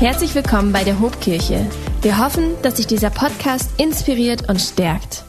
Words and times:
Herzlich 0.00 0.32
willkommen 0.36 0.72
bei 0.72 0.84
der 0.84 1.00
Hobkirche. 1.00 1.68
Wir 2.02 2.18
hoffen, 2.18 2.54
dass 2.62 2.76
sich 2.76 2.86
dieser 2.86 3.10
Podcast 3.10 3.68
inspiriert 3.78 4.48
und 4.48 4.60
stärkt. 4.60 5.24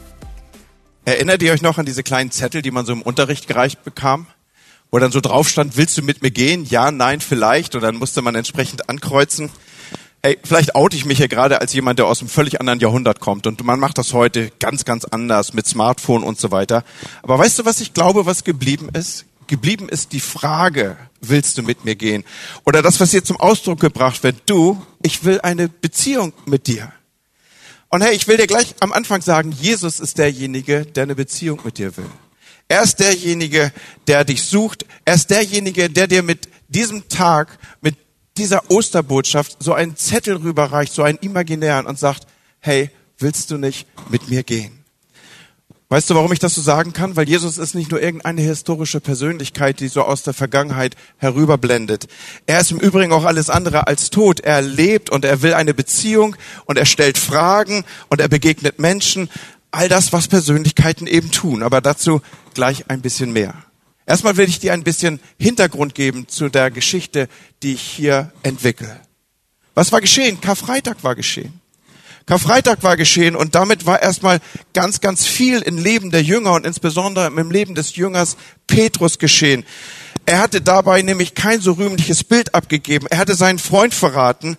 Erinnert 1.04 1.42
ihr 1.42 1.50
euch 1.50 1.60
noch 1.60 1.78
an 1.78 1.86
diese 1.86 2.04
kleinen 2.04 2.30
Zettel, 2.30 2.62
die 2.62 2.70
man 2.70 2.86
so 2.86 2.92
im 2.92 3.02
Unterricht 3.02 3.48
gereicht 3.48 3.82
bekam? 3.82 4.28
Wo 4.92 5.00
dann 5.00 5.10
so 5.10 5.20
drauf 5.20 5.48
stand, 5.48 5.76
willst 5.76 5.98
du 5.98 6.02
mit 6.02 6.22
mir 6.22 6.30
gehen? 6.30 6.64
Ja, 6.66 6.92
nein, 6.92 7.20
vielleicht. 7.20 7.74
Und 7.74 7.80
dann 7.80 7.96
musste 7.96 8.22
man 8.22 8.36
entsprechend 8.36 8.88
ankreuzen. 8.88 9.50
Ey, 10.22 10.38
vielleicht 10.44 10.76
oute 10.76 10.94
ich 10.94 11.04
mich 11.04 11.18
hier 11.18 11.26
gerade 11.26 11.60
als 11.60 11.72
jemand, 11.72 11.98
der 11.98 12.06
aus 12.06 12.20
einem 12.20 12.28
völlig 12.28 12.60
anderen 12.60 12.78
Jahrhundert 12.78 13.18
kommt. 13.18 13.48
Und 13.48 13.64
man 13.64 13.80
macht 13.80 13.98
das 13.98 14.12
heute 14.12 14.52
ganz, 14.60 14.84
ganz 14.84 15.04
anders 15.04 15.52
mit 15.52 15.66
Smartphone 15.66 16.22
und 16.22 16.38
so 16.38 16.52
weiter. 16.52 16.84
Aber 17.24 17.40
weißt 17.40 17.58
du, 17.58 17.64
was 17.64 17.80
ich 17.80 17.92
glaube, 17.92 18.24
was 18.24 18.44
geblieben 18.44 18.88
ist? 18.92 19.24
Geblieben 19.50 19.88
ist 19.88 20.12
die 20.12 20.20
Frage, 20.20 20.96
willst 21.20 21.58
du 21.58 21.64
mit 21.64 21.84
mir 21.84 21.96
gehen? 21.96 22.22
Oder 22.64 22.82
das, 22.82 23.00
was 23.00 23.10
hier 23.10 23.24
zum 23.24 23.36
Ausdruck 23.36 23.80
gebracht 23.80 24.22
wird, 24.22 24.36
du, 24.46 24.80
ich 25.02 25.24
will 25.24 25.40
eine 25.40 25.68
Beziehung 25.68 26.32
mit 26.46 26.68
dir. 26.68 26.92
Und 27.88 28.00
hey, 28.00 28.14
ich 28.14 28.28
will 28.28 28.36
dir 28.36 28.46
gleich 28.46 28.76
am 28.78 28.92
Anfang 28.92 29.22
sagen, 29.22 29.50
Jesus 29.50 29.98
ist 29.98 30.18
derjenige, 30.18 30.86
der 30.86 31.02
eine 31.02 31.16
Beziehung 31.16 31.60
mit 31.64 31.78
dir 31.78 31.96
will. 31.96 32.06
Er 32.68 32.84
ist 32.84 33.00
derjenige, 33.00 33.72
der 34.06 34.24
dich 34.24 34.44
sucht. 34.44 34.86
Er 35.04 35.14
ist 35.14 35.30
derjenige, 35.30 35.90
der 35.90 36.06
dir 36.06 36.22
mit 36.22 36.48
diesem 36.68 37.08
Tag, 37.08 37.58
mit 37.80 37.96
dieser 38.36 38.70
Osterbotschaft 38.70 39.56
so 39.58 39.72
einen 39.74 39.96
Zettel 39.96 40.36
rüberreicht, 40.36 40.92
so 40.92 41.02
einen 41.02 41.18
imaginären 41.18 41.86
und 41.86 41.98
sagt, 41.98 42.28
hey, 42.60 42.90
willst 43.18 43.50
du 43.50 43.58
nicht 43.58 43.88
mit 44.10 44.28
mir 44.28 44.44
gehen? 44.44 44.79
Weißt 45.92 46.08
du, 46.08 46.14
warum 46.14 46.32
ich 46.32 46.38
das 46.38 46.54
so 46.54 46.62
sagen 46.62 46.92
kann? 46.92 47.16
Weil 47.16 47.28
Jesus 47.28 47.58
ist 47.58 47.74
nicht 47.74 47.90
nur 47.90 48.00
irgendeine 48.00 48.42
historische 48.42 49.00
Persönlichkeit, 49.00 49.80
die 49.80 49.88
so 49.88 50.02
aus 50.02 50.22
der 50.22 50.34
Vergangenheit 50.34 50.94
herüberblendet. 51.16 52.06
Er 52.46 52.60
ist 52.60 52.70
im 52.70 52.78
Übrigen 52.78 53.12
auch 53.12 53.24
alles 53.24 53.50
andere 53.50 53.88
als 53.88 54.08
tot. 54.10 54.38
Er 54.38 54.62
lebt 54.62 55.10
und 55.10 55.24
er 55.24 55.42
will 55.42 55.52
eine 55.52 55.74
Beziehung 55.74 56.36
und 56.64 56.78
er 56.78 56.86
stellt 56.86 57.18
Fragen 57.18 57.84
und 58.08 58.20
er 58.20 58.28
begegnet 58.28 58.78
Menschen. 58.78 59.28
All 59.72 59.88
das, 59.88 60.12
was 60.12 60.28
Persönlichkeiten 60.28 61.08
eben 61.08 61.32
tun. 61.32 61.64
Aber 61.64 61.80
dazu 61.80 62.22
gleich 62.54 62.88
ein 62.88 63.00
bisschen 63.00 63.32
mehr. 63.32 63.54
Erstmal 64.06 64.36
will 64.36 64.48
ich 64.48 64.60
dir 64.60 64.72
ein 64.74 64.84
bisschen 64.84 65.18
Hintergrund 65.40 65.96
geben 65.96 66.28
zu 66.28 66.50
der 66.50 66.70
Geschichte, 66.70 67.28
die 67.64 67.72
ich 67.72 67.82
hier 67.82 68.32
entwickle. 68.44 69.00
Was 69.74 69.90
war 69.90 70.00
geschehen? 70.00 70.40
Karfreitag 70.40 71.02
war 71.02 71.16
geschehen. 71.16 71.59
Karfreitag 72.30 72.84
war 72.84 72.96
geschehen 72.96 73.34
und 73.34 73.56
damit 73.56 73.86
war 73.86 74.00
erstmal 74.00 74.38
ganz, 74.72 75.00
ganz 75.00 75.26
viel 75.26 75.62
im 75.62 75.78
Leben 75.78 76.12
der 76.12 76.22
Jünger 76.22 76.52
und 76.52 76.64
insbesondere 76.64 77.26
im 77.26 77.50
Leben 77.50 77.74
des 77.74 77.96
Jüngers 77.96 78.36
Petrus 78.68 79.18
geschehen. 79.18 79.64
Er 80.26 80.38
hatte 80.38 80.60
dabei 80.60 81.02
nämlich 81.02 81.34
kein 81.34 81.60
so 81.60 81.72
rühmliches 81.72 82.22
Bild 82.22 82.54
abgegeben. 82.54 83.08
Er 83.10 83.18
hatte 83.18 83.34
seinen 83.34 83.58
Freund 83.58 83.94
verraten 83.94 84.56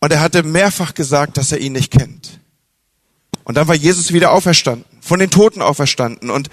und 0.00 0.10
er 0.10 0.20
hatte 0.20 0.42
mehrfach 0.42 0.94
gesagt, 0.94 1.36
dass 1.36 1.52
er 1.52 1.58
ihn 1.58 1.74
nicht 1.74 1.92
kennt. 1.92 2.40
Und 3.44 3.58
dann 3.58 3.68
war 3.68 3.74
Jesus 3.74 4.14
wieder 4.14 4.32
auferstanden, 4.32 4.86
von 5.02 5.20
den 5.20 5.28
Toten 5.28 5.60
auferstanden 5.60 6.30
und 6.30 6.48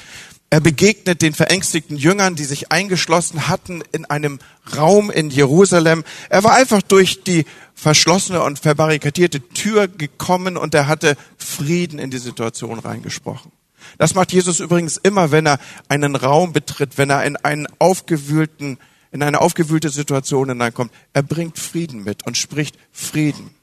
er 0.53 0.61
begegnet 0.61 1.23
den 1.23 1.33
verängstigten 1.33 1.97
Jüngern, 1.97 2.35
die 2.35 2.43
sich 2.43 2.71
eingeschlossen 2.71 3.47
hatten 3.47 3.81
in 3.91 4.05
einem 4.05 4.37
Raum 4.77 5.09
in 5.09 5.31
Jerusalem. 5.31 6.03
Er 6.29 6.43
war 6.43 6.53
einfach 6.53 6.83
durch 6.83 7.23
die 7.23 7.45
verschlossene 7.73 8.43
und 8.43 8.59
verbarrikadierte 8.59 9.41
Tür 9.41 9.87
gekommen 9.87 10.55
und 10.55 10.75
er 10.75 10.85
hatte 10.85 11.17
Frieden 11.39 11.97
in 11.97 12.11
die 12.11 12.19
Situation 12.19 12.77
reingesprochen. 12.77 13.51
Das 13.97 14.13
macht 14.13 14.31
Jesus 14.31 14.59
übrigens 14.59 14.97
immer, 14.97 15.31
wenn 15.31 15.47
er 15.47 15.57
einen 15.89 16.15
Raum 16.15 16.53
betritt, 16.53 16.99
wenn 16.99 17.09
er 17.09 17.25
in 17.25 17.35
einen 17.35 17.65
aufgewühlten, 17.79 18.77
in 19.11 19.23
eine 19.23 19.41
aufgewühlte 19.41 19.89
Situation 19.89 20.49
hineinkommt. 20.49 20.91
Er 21.13 21.23
bringt 21.23 21.57
Frieden 21.57 22.03
mit 22.03 22.27
und 22.27 22.37
spricht 22.37 22.77
Frieden. 22.91 23.55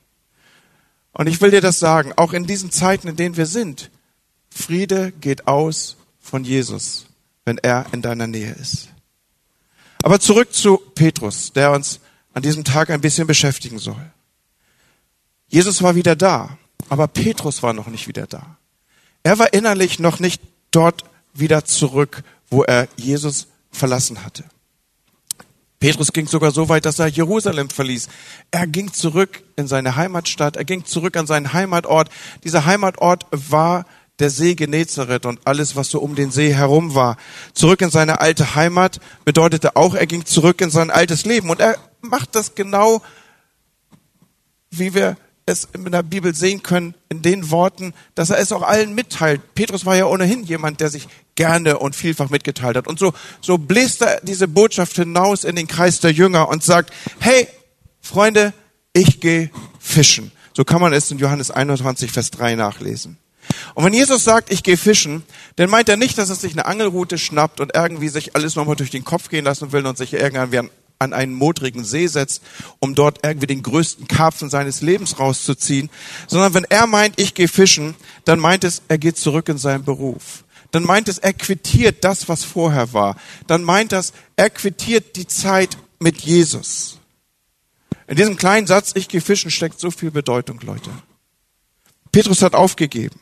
Und 1.13 1.29
ich 1.29 1.41
will 1.41 1.53
dir 1.53 1.61
das 1.61 1.79
sagen, 1.79 2.13
auch 2.17 2.33
in 2.33 2.49
diesen 2.49 2.73
Zeiten, 2.73 3.07
in 3.07 3.15
denen 3.15 3.37
wir 3.37 3.47
sind, 3.47 3.93
Friede 4.51 5.13
geht 5.13 5.47
aus 5.47 5.97
von 6.31 6.45
Jesus, 6.45 7.07
wenn 7.45 7.59
er 7.59 7.87
in 7.93 8.03
deiner 8.03 8.29
Nähe 8.29 8.53
ist. 8.53 8.89
Aber 10.03 10.21
zurück 10.21 10.55
zu 10.55 10.79
Petrus, 10.95 11.53
der 11.53 11.73
uns 11.73 11.99
an 12.33 12.43
diesem 12.43 12.63
Tag 12.63 12.91
ein 12.91 13.01
bisschen 13.01 13.27
beschäftigen 13.27 13.81
soll. 13.81 14.11
Jesus 15.49 15.83
war 15.83 15.97
wieder 15.97 16.15
da, 16.15 16.57
aber 16.89 17.09
Petrus 17.09 17.63
war 17.65 17.73
noch 17.73 17.89
nicht 17.89 18.07
wieder 18.07 18.29
da. 18.29 18.57
Er 19.25 19.39
war 19.41 19.53
innerlich 19.53 19.99
noch 19.99 20.21
nicht 20.21 20.41
dort 20.71 21.05
wieder 21.35 21.65
zurück, 21.65 22.23
wo 22.49 22.63
er 22.63 22.89
Jesus 22.97 23.49
verlassen 23.73 24.25
hatte. 24.25 24.45
Petrus 25.81 26.13
ging 26.13 26.29
sogar 26.29 26.53
so 26.53 26.69
weit, 26.69 26.85
dass 26.85 26.99
er 26.99 27.09
Jerusalem 27.09 27.71
verließ. 27.71 28.09
Er 28.51 28.67
ging 28.67 28.93
zurück 28.93 29.43
in 29.57 29.67
seine 29.67 29.97
Heimatstadt, 29.97 30.57
er 30.57 30.65
ging 30.65 30.85
zurück 30.85 31.17
an 31.17 31.27
seinen 31.27 31.53
Heimatort. 31.53 32.11
Dieser 32.45 32.67
Heimatort 32.67 33.27
war 33.31 33.87
der 34.21 34.31
See 34.31 34.55
Genezareth 34.55 35.27
und 35.27 35.41
alles, 35.45 35.77
was 35.77 35.91
so 35.91 36.01
um 36.01 36.15
den 36.15 36.31
See 36.31 36.55
herum 36.55 36.95
war. 36.95 37.17
Zurück 37.53 37.81
in 37.81 37.91
seine 37.91 38.21
alte 38.21 38.55
Heimat 38.55 39.01
bedeutete 39.25 39.77
auch, 39.77 39.95
er 39.95 40.07
ging 40.07 40.25
zurück 40.25 40.61
in 40.61 40.71
sein 40.71 40.91
altes 40.91 41.25
Leben. 41.25 41.51
Und 41.51 41.61
er 41.61 41.77
macht 42.01 42.35
das 42.35 42.55
genau, 42.55 43.03
wie 44.71 44.95
wir 44.95 45.17
es 45.47 45.69
in 45.73 45.91
der 45.91 46.03
Bibel 46.03 46.35
sehen 46.35 46.63
können, 46.63 46.95
in 47.09 47.23
den 47.23 47.51
Worten, 47.51 47.93
dass 48.15 48.31
er 48.31 48.39
es 48.39 48.53
auch 48.53 48.63
allen 48.63 48.95
mitteilt. 48.95 49.55
Petrus 49.55 49.85
war 49.85 49.97
ja 49.97 50.07
ohnehin 50.07 50.45
jemand, 50.45 50.81
der 50.81 50.91
sich 50.91 51.09
gerne 51.35 51.79
und 51.79 51.97
vielfach 51.97 52.31
mitgeteilt 52.31 52.77
hat. 52.77 52.87
Und 52.87 52.99
so, 52.99 53.13
so 53.41 53.59
bläst 53.59 54.03
er 54.03 54.21
diese 54.23 54.47
Botschaft 54.47 54.97
hinaus 54.97 55.45
in 55.45 55.57
den 55.57 55.67
Kreis 55.67 56.01
der 56.01 56.13
Jünger 56.13 56.49
und 56.49 56.63
sagt, 56.63 56.93
hey, 57.19 57.49
Freunde, 58.01 58.53
ich 58.93 59.21
gehe 59.21 59.51
fischen. 59.79 60.33
So 60.55 60.65
kann 60.65 60.81
man 60.81 60.93
es 60.93 61.11
in 61.11 61.19
Johannes 61.19 61.51
21, 61.51 62.13
Vers 62.13 62.31
3 62.31 62.55
nachlesen. 62.57 63.19
Und 63.75 63.85
wenn 63.85 63.93
Jesus 63.93 64.25
sagt, 64.25 64.53
ich 64.53 64.63
gehe 64.63 64.77
fischen, 64.77 65.23
dann 65.57 65.71
meint 65.71 65.89
er 65.89 65.97
nicht, 65.97 66.19
dass 66.19 66.31
er 66.31 66.37
sich 66.37 66.53
eine 66.53 66.67
Angelrute 66.67 67.19
schnappt 67.19 67.61
und 67.61 67.75
irgendwie 67.75 68.09
sich 68.09 68.35
alles 68.35 68.57
nochmal 68.57 68.77
durch 68.77 68.91
den 68.91 69.05
Kopf 69.05 69.29
gehen 69.29 69.45
lassen 69.45 69.73
will 69.73 69.87
und 69.87 69.99
sich 69.99 70.13
irgendwann 70.13 70.71
an 70.99 71.13
einen 71.15 71.33
modrigen 71.33 71.83
See 71.83 72.07
setzt, 72.07 72.43
um 72.79 72.95
dort 72.95 73.21
irgendwie 73.25 73.47
den 73.47 73.63
größten 73.63 74.07
Karpfen 74.07 74.51
seines 74.51 74.83
Lebens 74.83 75.19
rauszuziehen, 75.19 75.89
sondern 76.27 76.53
wenn 76.53 76.65
er 76.65 76.87
meint, 76.87 77.19
ich 77.19 77.35
gehe 77.35 77.49
fischen, 77.49 77.95
dann 78.27 78.39
meint 78.39 78.65
es, 78.65 78.83
er 78.89 78.99
geht 78.99 79.17
zurück 79.17 79.49
in 79.49 79.57
seinen 79.57 79.85
Beruf. 79.85 80.45
Dann 80.73 80.85
meint 80.85 81.09
es, 81.09 81.19
er 81.19 81.33
quittiert 81.33 82.05
das, 82.05 82.29
was 82.29 82.45
vorher 82.45 82.93
war. 82.93 83.17
Dann 83.47 83.65
meint 83.65 83.93
das, 83.93 84.13
er 84.37 84.51
quittiert 84.51 85.17
die 85.17 85.27
Zeit 85.27 85.79
mit 85.99 86.21
Jesus. 86.21 86.99
In 88.07 88.17
diesem 88.17 88.37
kleinen 88.37 88.67
Satz, 88.67 88.93
ich 88.95 89.09
gehe 89.09 89.21
fischen, 89.21 89.51
steckt 89.51 89.81
so 89.81 89.91
viel 89.91 90.11
Bedeutung, 90.11 90.61
Leute. 90.61 90.91
Petrus 92.13 92.43
hat 92.43 92.55
aufgegeben. 92.55 93.19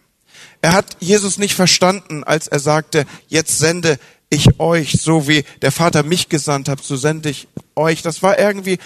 Er 0.61 0.73
hat 0.73 0.97
Jesus 1.01 1.39
nicht 1.39 1.55
verstanden, 1.55 2.25
als 2.25 2.49
er 2.49 2.59
sagte, 2.59 3.07
jetzt 3.29 3.59
sende 3.59 3.99
ich 4.31 4.61
euch, 4.61 4.99
so 5.01 5.29
wie 5.29 5.45
der 5.63 5.73
Vater 5.73 6.03
mich 6.03 6.29
gesandt 6.29 6.69
hat, 6.69 6.83
so 6.83 6.97
sende 6.97 7.31
ich 7.31 7.49
euch. 7.77 8.03
Das 8.03 8.23
war 8.23 8.39
irgendwie 8.39 8.79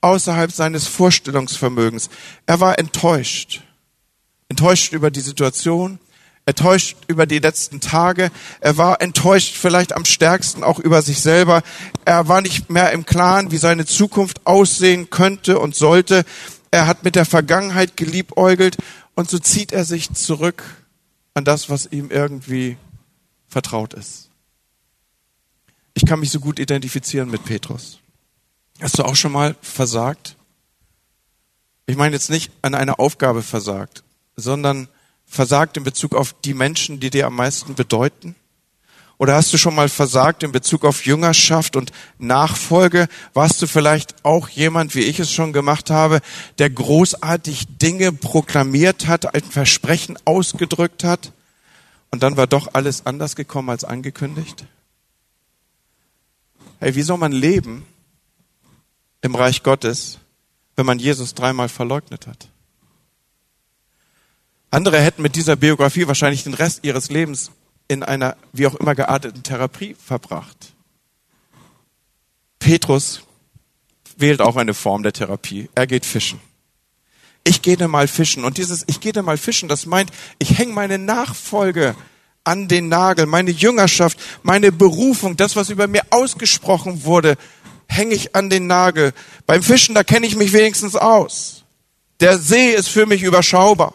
außerhalb 0.00 0.52
seines 0.52 0.86
Vorstellungsvermögens. 0.86 2.10
Er 2.46 2.60
war 2.60 2.78
enttäuscht. 2.78 3.62
Enttäuscht 4.48 4.92
über 4.92 5.10
die 5.10 5.20
Situation, 5.20 5.98
enttäuscht 6.46 6.98
über 7.08 7.26
die 7.26 7.38
letzten 7.38 7.80
Tage. 7.80 8.30
Er 8.60 8.76
war 8.76 9.00
enttäuscht 9.00 9.56
vielleicht 9.56 9.94
am 9.94 10.04
stärksten 10.04 10.62
auch 10.62 10.78
über 10.78 11.02
sich 11.02 11.20
selber. 11.20 11.62
Er 12.04 12.28
war 12.28 12.42
nicht 12.42 12.70
mehr 12.70 12.92
im 12.92 13.06
Klaren, 13.06 13.50
wie 13.50 13.56
seine 13.56 13.86
Zukunft 13.86 14.46
aussehen 14.46 15.08
könnte 15.10 15.58
und 15.58 15.74
sollte. 15.74 16.24
Er 16.70 16.86
hat 16.86 17.02
mit 17.02 17.16
der 17.16 17.24
Vergangenheit 17.24 17.96
geliebäugelt 17.96 18.76
und 19.14 19.30
so 19.30 19.38
zieht 19.38 19.72
er 19.72 19.84
sich 19.84 20.12
zurück 20.12 20.62
an 21.34 21.44
das, 21.44 21.68
was 21.68 21.86
ihm 21.86 22.10
irgendwie 22.10 22.76
vertraut 23.48 23.94
ist. 23.94 24.30
Ich 25.94 26.06
kann 26.06 26.20
mich 26.20 26.30
so 26.30 26.40
gut 26.40 26.58
identifizieren 26.58 27.30
mit 27.30 27.44
Petrus. 27.44 28.00
Hast 28.80 28.98
du 28.98 29.04
auch 29.04 29.14
schon 29.14 29.32
mal 29.32 29.54
versagt? 29.60 30.36
Ich 31.86 31.96
meine 31.96 32.14
jetzt 32.14 32.30
nicht 32.30 32.50
an 32.62 32.74
einer 32.74 32.98
Aufgabe 32.98 33.42
versagt, 33.42 34.02
sondern 34.36 34.88
versagt 35.26 35.76
in 35.76 35.84
Bezug 35.84 36.14
auf 36.14 36.32
die 36.44 36.54
Menschen, 36.54 37.00
die 37.00 37.10
dir 37.10 37.26
am 37.26 37.36
meisten 37.36 37.74
bedeuten? 37.74 38.34
Oder 39.18 39.36
hast 39.36 39.52
du 39.52 39.58
schon 39.58 39.74
mal 39.74 39.88
versagt 39.88 40.42
in 40.42 40.50
Bezug 40.50 40.84
auf 40.84 41.06
Jüngerschaft 41.06 41.76
und 41.76 41.92
Nachfolge? 42.18 43.08
Warst 43.32 43.62
du 43.62 43.66
vielleicht 43.66 44.24
auch 44.24 44.48
jemand, 44.48 44.94
wie 44.94 45.02
ich 45.02 45.20
es 45.20 45.32
schon 45.32 45.52
gemacht 45.52 45.90
habe, 45.90 46.20
der 46.58 46.70
großartig 46.70 47.78
Dinge 47.78 48.12
proklamiert 48.12 49.06
hat, 49.06 49.34
ein 49.34 49.42
Versprechen 49.42 50.18
ausgedrückt 50.24 51.04
hat 51.04 51.32
und 52.10 52.22
dann 52.22 52.36
war 52.36 52.48
doch 52.48 52.74
alles 52.74 53.06
anders 53.06 53.36
gekommen 53.36 53.70
als 53.70 53.84
angekündigt? 53.84 54.64
Hey, 56.80 56.96
wie 56.96 57.02
soll 57.02 57.18
man 57.18 57.32
leben 57.32 57.86
im 59.20 59.36
Reich 59.36 59.62
Gottes, 59.62 60.18
wenn 60.74 60.86
man 60.86 60.98
Jesus 60.98 61.34
dreimal 61.34 61.68
verleugnet 61.68 62.26
hat? 62.26 62.48
Andere 64.70 65.00
hätten 65.00 65.22
mit 65.22 65.36
dieser 65.36 65.54
Biografie 65.54 66.08
wahrscheinlich 66.08 66.42
den 66.42 66.54
Rest 66.54 66.80
ihres 66.82 67.10
Lebens 67.10 67.52
in 67.88 68.02
einer 68.02 68.36
wie 68.52 68.66
auch 68.66 68.74
immer 68.74 68.94
gearteten 68.94 69.42
Therapie 69.42 69.94
verbracht. 69.94 70.72
Petrus 72.58 73.22
wählt 74.16 74.40
auch 74.40 74.56
eine 74.56 74.74
Form 74.74 75.02
der 75.02 75.12
Therapie. 75.12 75.68
Er 75.74 75.86
geht 75.86 76.06
fischen. 76.06 76.40
ich 77.46 77.60
gehe 77.60 77.76
da 77.76 77.88
mal 77.88 78.08
fischen. 78.08 78.44
Und 78.44 78.56
dieses 78.56 78.84
ich 78.86 79.00
gehe 79.00 79.12
da 79.12 79.22
mal 79.22 79.36
fischen, 79.36 79.68
das 79.68 79.86
meint, 79.86 80.10
ich 80.38 80.58
hänge 80.58 80.72
meine 80.72 80.98
Nachfolge 80.98 81.94
an 82.42 82.68
den 82.68 82.88
Nagel, 82.88 83.26
meine 83.26 83.50
Jüngerschaft, 83.50 84.18
meine 84.42 84.72
Berufung, 84.72 85.36
das, 85.36 85.56
was 85.56 85.70
über 85.70 85.86
mir 85.86 86.02
ausgesprochen 86.10 87.04
wurde, 87.04 87.36
hänge 87.86 88.14
ich 88.14 88.34
an 88.34 88.50
den 88.50 88.66
Nagel. 88.66 89.12
Beim 89.46 89.62
Fischen, 89.62 89.94
da 89.94 90.04
kenne 90.04 90.26
ich 90.26 90.36
mich 90.36 90.52
wenigstens 90.52 90.96
aus. 90.96 91.64
Der 92.20 92.38
See 92.38 92.72
ist 92.72 92.88
für 92.88 93.06
mich 93.06 93.22
überschaubar. 93.22 93.94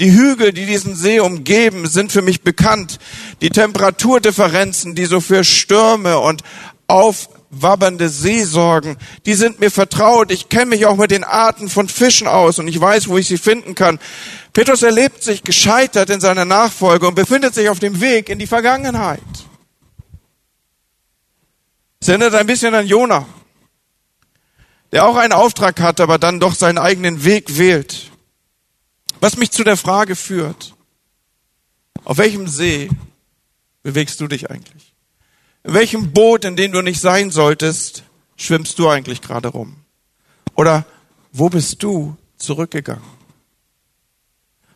Die 0.00 0.12
Hügel, 0.12 0.54
die 0.54 0.64
diesen 0.64 0.96
See 0.96 1.20
umgeben, 1.20 1.86
sind 1.86 2.10
für 2.10 2.22
mich 2.22 2.40
bekannt. 2.40 2.98
Die 3.42 3.50
Temperaturdifferenzen, 3.50 4.94
die 4.94 5.04
so 5.04 5.20
für 5.20 5.44
Stürme 5.44 6.18
und 6.18 6.42
aufwabbernde 6.86 8.08
Seesorgen, 8.08 8.96
die 9.26 9.34
sind 9.34 9.60
mir 9.60 9.70
vertraut. 9.70 10.32
Ich 10.32 10.48
kenne 10.48 10.70
mich 10.70 10.86
auch 10.86 10.96
mit 10.96 11.10
den 11.10 11.22
Arten 11.22 11.68
von 11.68 11.86
Fischen 11.86 12.26
aus 12.26 12.58
und 12.58 12.66
ich 12.66 12.80
weiß, 12.80 13.08
wo 13.08 13.18
ich 13.18 13.28
sie 13.28 13.36
finden 13.36 13.74
kann. 13.74 14.00
Petrus 14.54 14.82
erlebt 14.82 15.22
sich 15.22 15.44
gescheitert 15.44 16.08
in 16.08 16.20
seiner 16.20 16.46
Nachfolge 16.46 17.06
und 17.06 17.14
befindet 17.14 17.54
sich 17.54 17.68
auf 17.68 17.78
dem 17.78 18.00
Weg 18.00 18.30
in 18.30 18.38
die 18.38 18.46
Vergangenheit. 18.46 19.20
Es 22.00 22.08
erinnert 22.08 22.34
ein 22.34 22.46
bisschen 22.46 22.74
an 22.74 22.86
Jona, 22.86 23.26
der 24.92 25.04
auch 25.04 25.16
einen 25.16 25.34
Auftrag 25.34 25.78
hat, 25.82 26.00
aber 26.00 26.16
dann 26.16 26.40
doch 26.40 26.54
seinen 26.54 26.78
eigenen 26.78 27.22
Weg 27.22 27.58
wählt. 27.58 28.09
Was 29.20 29.36
mich 29.36 29.50
zu 29.50 29.64
der 29.64 29.76
Frage 29.76 30.16
führt, 30.16 30.74
auf 32.04 32.16
welchem 32.16 32.48
See 32.48 32.90
bewegst 33.82 34.20
du 34.20 34.26
dich 34.26 34.50
eigentlich? 34.50 34.94
In 35.62 35.74
welchem 35.74 36.12
Boot, 36.12 36.46
in 36.46 36.56
dem 36.56 36.72
du 36.72 36.80
nicht 36.80 37.00
sein 37.00 37.30
solltest, 37.30 38.04
schwimmst 38.36 38.78
du 38.78 38.88
eigentlich 38.88 39.20
gerade 39.20 39.48
rum? 39.48 39.76
Oder 40.54 40.86
wo 41.32 41.50
bist 41.50 41.82
du 41.82 42.16
zurückgegangen? 42.38 43.04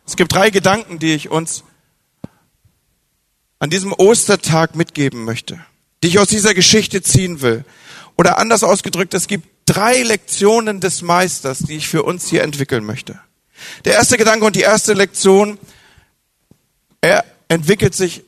Es 0.07 0.17
gibt 0.17 0.33
drei 0.33 0.51
Gedanken, 0.51 0.99
die 0.99 1.15
ich 1.15 1.31
uns 1.31 1.65
an 3.59 3.71
diesem 3.71 3.95
Ostertag 3.95 4.75
mitgeben 4.75 5.25
möchte, 5.25 5.59
die 6.03 6.09
ich 6.09 6.19
aus 6.19 6.29
dieser 6.29 6.53
Geschichte 6.53 7.01
ziehen 7.01 7.41
will. 7.41 7.65
Oder 8.17 8.37
anders 8.37 8.63
ausgedrückt, 8.63 9.15
es 9.15 9.27
gibt 9.27 9.49
drei 9.65 10.03
Lektionen 10.03 10.81
des 10.81 11.01
Meisters, 11.01 11.61
die 11.61 11.77
ich 11.77 11.89
für 11.89 12.03
uns 12.03 12.29
hier 12.29 12.43
entwickeln 12.43 12.85
möchte. 12.85 13.19
Der 13.85 13.95
erste 13.95 14.17
Gedanke 14.17 14.45
und 14.45 14.57
die 14.57 14.61
erste 14.61 14.93
Lektion, 14.93 15.59
er 17.01 17.25
entwickelt 17.49 17.95
sich 17.95 18.23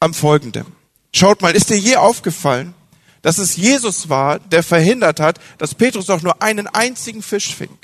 am 0.00 0.14
folgenden. 0.14 0.66
Schaut 1.12 1.40
mal, 1.42 1.54
ist 1.54 1.70
dir 1.70 1.78
je 1.78 1.96
aufgefallen, 1.96 2.74
dass 3.22 3.38
es 3.38 3.56
Jesus 3.56 4.08
war, 4.08 4.38
der 4.38 4.62
verhindert 4.62 5.20
hat, 5.20 5.40
dass 5.58 5.74
Petrus 5.74 6.10
auch 6.10 6.22
nur 6.22 6.42
einen 6.42 6.66
einzigen 6.66 7.22
Fisch 7.22 7.54
fing? 7.54 7.76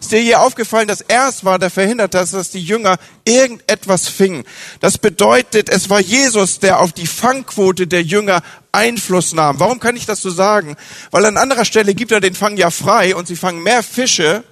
Ist 0.00 0.12
dir 0.12 0.22
je 0.22 0.34
aufgefallen, 0.36 0.86
dass 0.86 1.00
er 1.00 1.28
es 1.28 1.44
war, 1.44 1.58
der 1.58 1.70
verhindert 1.70 2.14
hat, 2.14 2.32
dass 2.32 2.50
die 2.50 2.60
Jünger 2.60 2.98
irgendetwas 3.24 4.08
fingen? 4.08 4.44
Das 4.80 4.98
bedeutet, 4.98 5.68
es 5.68 5.90
war 5.90 6.00
Jesus, 6.00 6.60
der 6.60 6.80
auf 6.80 6.92
die 6.92 7.06
Fangquote 7.06 7.86
der 7.86 8.02
Jünger 8.02 8.42
Einfluss 8.70 9.32
nahm. 9.32 9.58
Warum 9.58 9.80
kann 9.80 9.96
ich 9.96 10.06
das 10.06 10.20
so 10.20 10.30
sagen? 10.30 10.76
Weil 11.10 11.24
an 11.24 11.36
anderer 11.36 11.64
Stelle 11.64 11.94
gibt 11.94 12.12
er 12.12 12.20
den 12.20 12.34
Fang 12.34 12.56
ja 12.56 12.70
frei 12.70 13.16
und 13.16 13.26
sie 13.26 13.36
fangen 13.36 13.62
mehr 13.62 13.82
Fische 13.82 14.44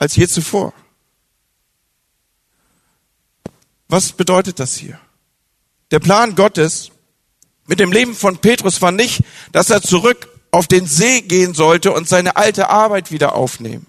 als 0.00 0.16
je 0.16 0.26
zuvor. 0.26 0.72
Was 3.86 4.12
bedeutet 4.12 4.58
das 4.58 4.76
hier? 4.76 4.98
Der 5.92 6.00
Plan 6.00 6.34
Gottes 6.34 6.90
mit 7.66 7.78
dem 7.78 7.92
Leben 7.92 8.14
von 8.14 8.38
Petrus 8.38 8.82
war 8.82 8.92
nicht, 8.92 9.22
dass 9.52 9.70
er 9.70 9.82
zurück 9.82 10.28
auf 10.50 10.66
den 10.66 10.86
See 10.86 11.20
gehen 11.20 11.54
sollte 11.54 11.92
und 11.92 12.08
seine 12.08 12.36
alte 12.36 12.68
Arbeit 12.70 13.12
wieder 13.12 13.34
aufnehmen. 13.34 13.86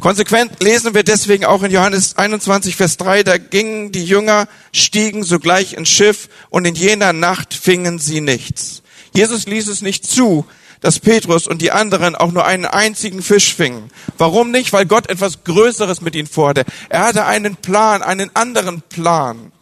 Konsequent 0.00 0.62
lesen 0.62 0.94
wir 0.94 1.02
deswegen 1.02 1.44
auch 1.44 1.62
in 1.62 1.72
Johannes 1.72 2.16
21, 2.16 2.76
Vers 2.76 2.96
3, 2.98 3.22
da 3.22 3.38
gingen 3.38 3.92
die 3.92 4.04
Jünger, 4.04 4.48
stiegen 4.72 5.24
sogleich 5.24 5.72
ins 5.72 5.88
Schiff 5.88 6.28
und 6.50 6.64
in 6.64 6.74
jener 6.74 7.12
Nacht 7.12 7.54
fingen 7.54 7.98
sie 7.98 8.20
nichts. 8.20 8.82
Jesus 9.14 9.46
ließ 9.46 9.68
es 9.68 9.82
nicht 9.82 10.06
zu, 10.06 10.46
dass 10.80 10.98
Petrus 10.98 11.46
und 11.46 11.62
die 11.62 11.72
anderen 11.72 12.16
auch 12.16 12.32
nur 12.32 12.44
einen 12.44 12.64
einzigen 12.64 13.22
Fisch 13.22 13.54
fingen. 13.54 13.90
Warum 14.18 14.50
nicht? 14.50 14.72
Weil 14.72 14.86
Gott 14.86 15.08
etwas 15.08 15.44
Größeres 15.44 16.00
mit 16.00 16.14
ihnen 16.14 16.28
vorhatte. 16.28 16.64
Er 16.88 17.00
hatte 17.02 17.26
einen 17.26 17.56
Plan, 17.56 18.02
einen 18.02 18.34
anderen 18.34 18.82
Plan 18.82 19.52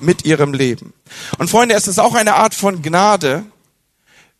mit 0.00 0.24
ihrem 0.24 0.52
Leben. 0.52 0.92
Und 1.38 1.48
Freunde, 1.48 1.74
es 1.74 1.88
ist 1.88 1.98
auch 1.98 2.14
eine 2.14 2.34
Art 2.34 2.54
von 2.54 2.82
Gnade, 2.82 3.44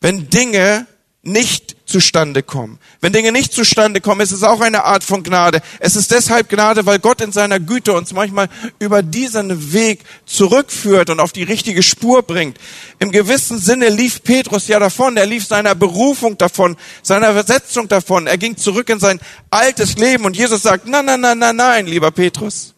wenn 0.01 0.29
Dinge 0.29 0.87
nicht 1.23 1.72
zustande 1.93 2.43
kommen. 2.43 2.79
Wenn 3.01 3.13
Dinge 3.13 3.31
nicht 3.31 3.53
zustande 3.53 4.01
kommen, 4.01 4.23
ist 4.23 4.33
es 4.33 4.43
auch 4.43 4.61
eine 4.61 4.85
Art 4.85 5.05
von 5.05 5.23
Gnade. 5.23 5.61
Es 5.79 5.95
ist 5.95 6.11
deshalb 6.11 6.49
Gnade, 6.49 6.87
weil 6.87 6.99
Gott 6.99 7.21
in 7.21 7.31
seiner 7.31 7.61
Güte 7.61 7.93
uns 7.93 8.13
manchmal 8.13 8.49
über 8.79 9.03
diesen 9.03 9.73
Weg 9.73 10.01
zurückführt 10.27 11.11
und 11.11 11.21
auf 11.21 11.33
die 11.33 11.43
richtige 11.43 11.83
Spur 11.83 12.23
bringt. 12.23 12.59
Im 12.99 13.13
gewissen 13.13 13.59
Sinne 13.59 13.91
lief 13.91 14.25
Petrus 14.25 14.67
ja 14.67 14.79
davon. 14.79 15.17
Er 15.17 15.27
lief 15.27 15.47
seiner 15.47 15.75
Berufung 15.75 16.39
davon, 16.39 16.77
seiner 17.03 17.33
Versetzung 17.35 17.87
davon. 17.87 18.27
Er 18.27 18.39
ging 18.39 18.57
zurück 18.57 18.89
in 18.89 18.99
sein 18.99 19.21
altes 19.51 19.97
Leben 19.99 20.25
und 20.25 20.37
Jesus 20.37 20.63
sagt, 20.63 20.89
nein, 20.89 21.05
nein, 21.05 21.21
nein, 21.21 21.39
nein, 21.39 21.57
nein, 21.57 21.87
lieber 21.87 22.11
Petrus. 22.11 22.75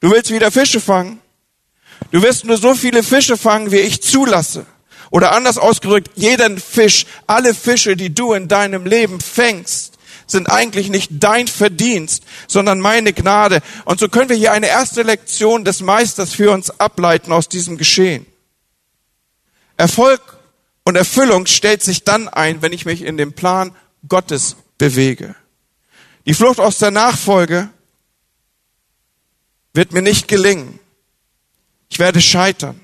Du 0.00 0.10
willst 0.10 0.30
wieder 0.30 0.50
Fische 0.50 0.80
fangen. 0.80 1.20
Du 2.12 2.22
wirst 2.22 2.44
nur 2.44 2.56
so 2.56 2.74
viele 2.74 3.02
Fische 3.02 3.36
fangen, 3.36 3.70
wie 3.72 3.78
ich 3.78 4.02
zulasse. 4.02 4.64
Oder 5.10 5.32
anders 5.32 5.58
ausgedrückt, 5.58 6.10
jeden 6.14 6.58
Fisch, 6.58 7.04
alle 7.26 7.54
Fische, 7.54 7.96
die 7.96 8.14
du 8.14 8.32
in 8.32 8.46
deinem 8.46 8.86
Leben 8.86 9.20
fängst, 9.20 9.98
sind 10.26 10.48
eigentlich 10.48 10.88
nicht 10.88 11.10
dein 11.12 11.48
Verdienst, 11.48 12.22
sondern 12.46 12.78
meine 12.78 13.12
Gnade. 13.12 13.60
Und 13.84 13.98
so 13.98 14.08
können 14.08 14.28
wir 14.28 14.36
hier 14.36 14.52
eine 14.52 14.68
erste 14.68 15.02
Lektion 15.02 15.64
des 15.64 15.80
Meisters 15.80 16.32
für 16.32 16.52
uns 16.52 16.70
ableiten 16.78 17.32
aus 17.32 17.48
diesem 17.48 17.76
Geschehen. 17.76 18.24
Erfolg 19.76 20.20
und 20.84 20.96
Erfüllung 20.96 21.46
stellt 21.46 21.82
sich 21.82 22.04
dann 22.04 22.28
ein, 22.28 22.62
wenn 22.62 22.72
ich 22.72 22.86
mich 22.86 23.02
in 23.02 23.16
dem 23.16 23.32
Plan 23.32 23.74
Gottes 24.08 24.56
bewege. 24.78 25.34
Die 26.26 26.34
Flucht 26.34 26.60
aus 26.60 26.78
der 26.78 26.92
Nachfolge 26.92 27.68
wird 29.72 29.92
mir 29.92 30.02
nicht 30.02 30.28
gelingen. 30.28 30.78
Ich 31.88 31.98
werde 31.98 32.20
scheitern. 32.20 32.80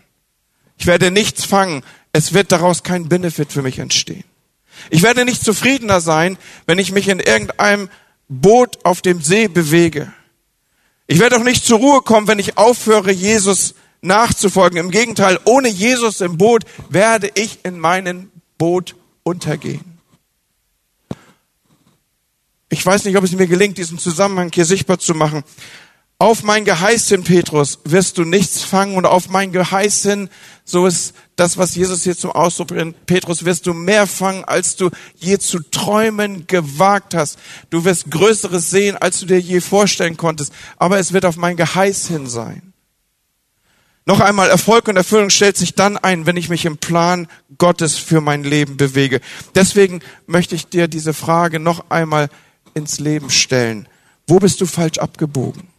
Ich 0.79 0.87
werde 0.87 1.11
nichts 1.11 1.45
fangen 1.45 1.83
es 2.17 2.33
wird 2.33 2.51
daraus 2.51 2.83
kein 2.83 3.11
Benefit 3.11 3.53
für 3.53 3.61
mich 3.61 3.79
entstehen. 3.79 4.25
Ich 4.89 5.03
werde 5.03 5.27
nicht 5.27 5.45
zufriedener 5.45 6.01
sein, 6.01 6.39
wenn 6.65 6.79
ich 6.79 6.91
mich 6.91 7.09
in 7.09 7.21
irgendeinem 7.21 7.91
Boot 8.29 8.79
auf 8.85 9.03
dem 9.03 9.21
See 9.21 9.49
bewege. 9.49 10.11
Ich 11.07 11.19
werde 11.19 11.37
auch 11.37 11.45
nicht 11.45 11.67
zur 11.67 11.79
Ruhe 11.79 12.01
kommen, 12.01 12.27
wenn 12.27 12.39
ich 12.39 12.57
aufhöre, 12.57 13.13
Jesus 13.13 13.75
nachzufolgen. 14.01 14.79
Im 14.79 14.91
Gegenteil, 14.91 15.39
ohne 15.45 15.69
Jesus 15.69 16.23
im 16.23 16.39
Boot 16.39 16.65
werde 16.89 17.31
ich 17.35 17.59
in 17.65 17.79
meinem 17.79 18.31
Boot 18.57 18.97
untergehen. 19.23 19.99
Ich 22.71 22.85
weiß 22.85 23.05
nicht, 23.05 23.19
ob 23.19 23.25
es 23.25 23.33
mir 23.33 23.47
gelingt, 23.47 23.77
diesen 23.77 23.99
Zusammenhang 23.99 24.51
hier 24.55 24.65
sichtbar 24.65 24.99
zu 24.99 25.15
machen. 25.15 25.45
Auf 26.19 26.43
mein 26.43 26.65
Geheiß 26.65 27.09
hin, 27.09 27.25
Petrus, 27.25 27.79
wirst 27.85 28.17
du 28.17 28.25
nichts 28.25 28.63
fangen 28.63 28.97
und 28.97 29.05
auf 29.05 29.29
mein 29.29 29.53
Geheiß 29.53 30.03
hin, 30.03 30.31
so 30.65 30.87
ist 30.87 31.15
das, 31.37 31.59
was 31.59 31.75
Jesus 31.75 32.05
hier 32.05 32.17
zum 32.17 32.31
Ausdruck 32.31 32.69
bringt, 32.69 33.05
Petrus, 33.05 33.45
wirst 33.45 33.67
du 33.67 33.75
mehr 33.75 34.07
fangen, 34.07 34.43
als 34.45 34.77
du 34.77 34.89
je 35.17 35.37
zu 35.37 35.59
träumen 35.59 36.47
gewagt 36.47 37.15
hast. 37.15 37.39
Du 37.69 37.85
wirst 37.85 38.11
Größeres 38.11 38.71
sehen, 38.71 38.97
als 38.97 39.21
du 39.21 39.27
dir 39.27 39.39
je 39.39 39.61
vorstellen 39.61 40.17
konntest. 40.17 40.55
Aber 40.79 40.99
es 40.99 41.13
wird 41.13 41.27
auf 41.27 41.37
mein 41.37 41.59
Geheiß 41.59 42.09
hin 42.09 42.27
sein. 42.27 42.73
Noch 44.07 44.21
einmal, 44.21 44.49
Erfolg 44.49 44.89
und 44.89 44.97
Erfüllung 44.97 45.29
stellt 45.29 45.59
sich 45.59 45.75
dann 45.75 45.99
ein, 45.99 46.25
wenn 46.25 46.39
ich 46.39 46.49
mich 46.49 46.65
im 46.65 46.79
Plan 46.79 47.29
Gottes 47.59 47.99
für 47.99 48.23
mein 48.23 48.43
Leben 48.43 48.79
bewege. 48.79 49.21
Deswegen 49.55 50.01
möchte 50.27 50.55
ich 50.55 50.67
dir 50.69 50.89
diese 50.89 51.13
Frage 51.13 51.61
noch 51.61 51.91
einmal 51.91 52.31
ins 52.73 53.01
Leben 53.01 53.29
stellen. 53.29 53.87
Wo 54.27 54.39
bist 54.39 54.63
du 54.63 54.67
falsch 54.67 54.99
abgebogen? 54.99 55.76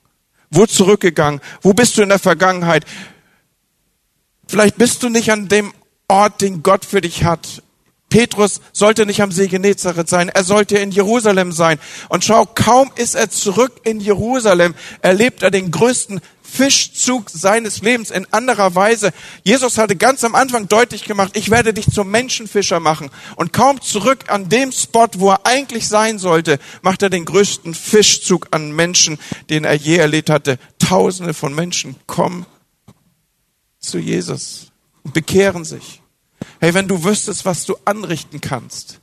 Wo 0.50 0.66
zurückgegangen? 0.66 1.42
Wo 1.62 1.74
bist 1.74 1.98
du 1.98 2.02
in 2.02 2.10
der 2.10 2.20
Vergangenheit? 2.20 2.86
Vielleicht 4.48 4.78
bist 4.78 5.04
du 5.04 5.10
nicht 5.10 5.32
an 5.32 5.48
dem 5.48 5.74
Ort, 6.08 6.42
den 6.42 6.64
Gott 6.64 6.86
für 6.86 7.02
dich 7.02 7.24
hat. 7.24 7.62
Petrus 8.10 8.62
sollte 8.72 9.06
nicht 9.06 9.22
am 9.22 9.32
See 9.32 9.48
Genezareth 9.48 10.08
sein, 10.08 10.30
er 10.30 10.46
sollte 10.46 10.78
in 10.78 10.92
Jerusalem 10.92 11.52
sein. 11.52 11.78
Und 12.08 12.24
schau, 12.24 12.46
kaum 12.46 12.90
ist 12.96 13.16
er 13.16 13.30
zurück 13.30 13.82
in 13.84 14.00
Jerusalem, 14.00 14.76
erlebt 15.02 15.44
er 15.44 15.52
den 15.52 15.72
größten 15.72 16.22
Fischzug 16.50 17.30
seines 17.30 17.82
Lebens 17.82 18.10
in 18.10 18.26
anderer 18.32 18.74
Weise. 18.74 19.12
Jesus 19.44 19.78
hatte 19.78 19.96
ganz 19.96 20.24
am 20.24 20.34
Anfang 20.34 20.68
deutlich 20.68 21.04
gemacht, 21.04 21.36
ich 21.36 21.50
werde 21.50 21.74
dich 21.74 21.92
zum 21.92 22.10
Menschenfischer 22.10 22.80
machen. 22.80 23.10
Und 23.36 23.54
kaum 23.54 23.82
zurück 23.82 24.26
an 24.30 24.50
dem 24.50 24.72
Spot, 24.72 25.08
wo 25.18 25.32
er 25.32 25.46
eigentlich 25.46 25.88
sein 25.88 26.20
sollte, 26.20 26.60
macht 26.82 27.04
er 27.04 27.10
den 27.10 27.26
größten 27.26 27.74
Fischzug 27.74 28.48
an 28.52 28.72
Menschen, 28.72 29.20
den 29.50 29.66
er 29.66 29.76
je 29.76 29.98
erlebt 29.98 30.30
hatte. 30.30 30.58
Tausende 30.80 31.34
von 31.34 31.54
Menschen 31.54 31.96
kommen 32.08 32.46
zu 33.80 34.00
Jesus 34.00 34.72
und 35.04 35.14
bekehren 35.14 35.66
sich. 35.66 36.02
Hey, 36.60 36.74
wenn 36.74 36.88
du 36.88 37.04
wüsstest, 37.04 37.46
was 37.46 37.66
du 37.66 37.76
anrichten 37.86 38.42
kannst, 38.42 39.00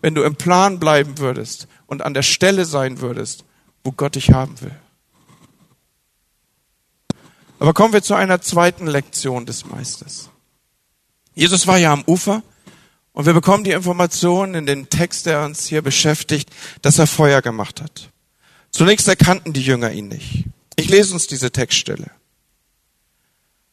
wenn 0.00 0.14
du 0.14 0.22
im 0.22 0.36
Plan 0.36 0.78
bleiben 0.78 1.18
würdest 1.18 1.68
und 1.86 2.02
an 2.02 2.14
der 2.14 2.22
Stelle 2.22 2.64
sein 2.64 3.00
würdest, 3.00 3.44
wo 3.84 3.92
Gott 3.92 4.14
dich 4.14 4.32
haben 4.32 4.60
will. 4.60 4.74
Aber 7.58 7.74
kommen 7.74 7.92
wir 7.92 8.02
zu 8.02 8.14
einer 8.14 8.40
zweiten 8.40 8.86
Lektion 8.86 9.46
des 9.46 9.66
Meisters. 9.66 10.30
Jesus 11.34 11.66
war 11.66 11.78
ja 11.78 11.92
am 11.92 12.04
Ufer 12.06 12.42
und 13.12 13.26
wir 13.26 13.32
bekommen 13.32 13.64
die 13.64 13.72
Information 13.72 14.54
in 14.54 14.66
den 14.66 14.88
Text, 14.90 15.26
der 15.26 15.44
uns 15.44 15.66
hier 15.66 15.82
beschäftigt, 15.82 16.50
dass 16.82 16.98
er 16.98 17.06
Feuer 17.06 17.42
gemacht 17.42 17.80
hat. 17.80 18.10
Zunächst 18.70 19.08
erkannten 19.08 19.52
die 19.52 19.62
Jünger 19.62 19.90
ihn 19.90 20.08
nicht. 20.08 20.44
Ich 20.76 20.88
lese 20.88 21.14
uns 21.14 21.26
diese 21.26 21.50
Textstelle. 21.50 22.10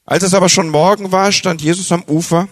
Als 0.06 0.24
es 0.24 0.34
aber 0.34 0.50
schon 0.50 0.70
Morgen 0.70 1.12
war, 1.12 1.32
stand 1.32 1.62
Jesus 1.62 1.92
am 1.92 2.04
Ufer, 2.04 2.48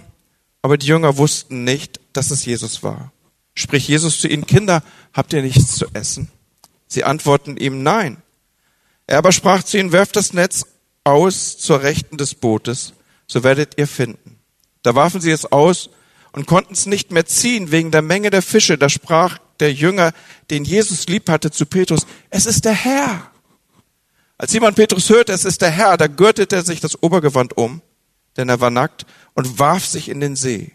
aber 0.62 0.78
die 0.78 0.88
Jünger 0.88 1.18
wussten 1.18 1.64
nicht, 1.64 2.00
dass 2.14 2.32
es 2.32 2.46
Jesus 2.46 2.84
war. 2.84 3.12
Sprich 3.56 3.88
Jesus 3.88 4.20
zu 4.20 4.28
ihnen, 4.28 4.48
Kinder, 4.48 4.84
habt 5.14 5.34
ihr 5.34 5.42
nichts 5.42 5.76
zu 5.76 5.86
essen? 5.94 6.30
Sie 6.88 7.04
antworten 7.04 7.58
ihm, 7.58 7.84
nein. 7.84 8.18
Er 9.06 9.20
aber 9.20 9.32
sprach 9.32 9.64
zu 9.64 9.78
ihnen, 9.78 9.92
werft 9.92 10.16
das 10.16 10.34
Netz 10.34 10.66
aus 11.04 11.58
zur 11.58 11.82
Rechten 11.84 12.18
des 12.18 12.36
Bootes, 12.36 12.94
so 13.28 13.44
werdet 13.44 13.78
ihr 13.78 13.88
finden. 13.88 14.40
Da 14.84 14.96
warfen 14.96 15.22
sie 15.22 15.32
es 15.32 15.52
aus 15.52 15.90
und 16.32 16.46
konnten 16.48 16.74
es 16.74 16.86
nicht 16.86 17.12
mehr 17.12 17.26
ziehen 17.26 17.72
wegen 17.72 17.92
der 17.92 18.02
Menge 18.02 18.30
der 18.30 18.42
Fische. 18.42 18.78
Da 18.78 18.90
sprach 18.90 19.40
der 19.60 19.72
Jünger, 19.72 20.14
den 20.50 20.66
Jesus 20.66 21.08
lieb 21.08 21.30
hatte, 21.30 21.52
zu 21.52 21.66
Petrus, 21.66 22.06
es 22.30 22.46
ist 22.46 22.66
der 22.66 22.74
Herr. 22.74 23.32
Als 24.38 24.52
Simon 24.52 24.74
Petrus 24.74 25.10
hörte, 25.10 25.32
es 25.32 25.46
ist 25.46 25.62
der 25.62 25.70
Herr, 25.70 25.96
da 25.96 26.08
gürtete 26.08 26.56
er 26.58 26.64
sich 26.64 26.80
das 26.80 27.02
Obergewand 27.02 27.56
um, 27.56 27.82
denn 28.36 28.50
er 28.50 28.60
war 28.60 28.72
nackt, 28.72 29.06
und 29.36 29.60
warf 29.60 29.86
sich 29.86 30.10
in 30.10 30.20
den 30.20 30.36
See. 30.36 30.74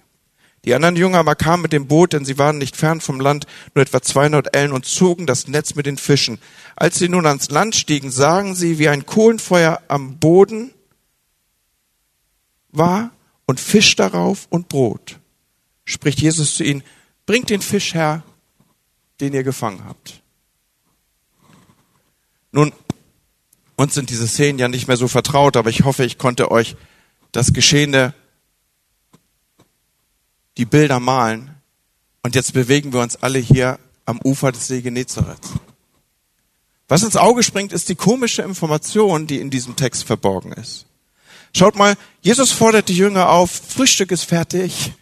Die 0.68 0.74
anderen 0.74 0.96
Jünger 0.96 1.20
aber 1.20 1.34
kamen 1.34 1.62
mit 1.62 1.72
dem 1.72 1.86
Boot, 1.86 2.12
denn 2.12 2.26
sie 2.26 2.36
waren 2.36 2.58
nicht 2.58 2.76
fern 2.76 3.00
vom 3.00 3.20
Land, 3.20 3.46
nur 3.74 3.80
etwa 3.80 4.02
200 4.02 4.54
Ellen, 4.54 4.72
und 4.72 4.84
zogen 4.84 5.26
das 5.26 5.48
Netz 5.48 5.74
mit 5.76 5.86
den 5.86 5.96
Fischen. 5.96 6.38
Als 6.76 6.98
sie 6.98 7.08
nun 7.08 7.24
ans 7.24 7.48
Land 7.48 7.74
stiegen, 7.74 8.10
sahen 8.10 8.54
sie, 8.54 8.78
wie 8.78 8.90
ein 8.90 9.06
Kohlenfeuer 9.06 9.80
am 9.88 10.18
Boden 10.18 10.74
war 12.68 13.12
und 13.46 13.60
Fisch 13.60 13.96
darauf 13.96 14.46
und 14.50 14.68
Brot. 14.68 15.18
Spricht 15.86 16.20
Jesus 16.20 16.56
zu 16.56 16.64
ihnen, 16.64 16.82
bringt 17.24 17.48
den 17.48 17.62
Fisch 17.62 17.94
her, 17.94 18.22
den 19.22 19.32
ihr 19.32 19.44
gefangen 19.44 19.86
habt. 19.86 20.20
Nun, 22.52 22.74
uns 23.76 23.94
sind 23.94 24.10
diese 24.10 24.28
Szenen 24.28 24.58
ja 24.58 24.68
nicht 24.68 24.86
mehr 24.86 24.98
so 24.98 25.08
vertraut, 25.08 25.56
aber 25.56 25.70
ich 25.70 25.84
hoffe, 25.84 26.04
ich 26.04 26.18
konnte 26.18 26.50
euch 26.50 26.76
das 27.32 27.54
Geschehene, 27.54 28.12
die 30.58 30.66
Bilder 30.66 31.00
malen. 31.00 31.54
Und 32.22 32.34
jetzt 32.34 32.52
bewegen 32.52 32.92
wir 32.92 33.00
uns 33.00 33.16
alle 33.16 33.38
hier 33.38 33.78
am 34.04 34.20
Ufer 34.22 34.52
des 34.52 34.66
See 34.66 34.82
Genezareth. 34.82 35.38
Was 36.88 37.02
ins 37.02 37.16
Auge 37.16 37.42
springt, 37.42 37.72
ist 37.72 37.88
die 37.88 37.94
komische 37.94 38.42
Information, 38.42 39.26
die 39.26 39.40
in 39.40 39.50
diesem 39.50 39.76
Text 39.76 40.04
verborgen 40.04 40.52
ist. 40.52 40.86
Schaut 41.54 41.76
mal, 41.76 41.96
Jesus 42.20 42.52
fordert 42.52 42.88
die 42.88 42.96
Jünger 42.96 43.30
auf, 43.30 43.50
Frühstück 43.50 44.10
ist 44.10 44.24
fertig. 44.24 44.92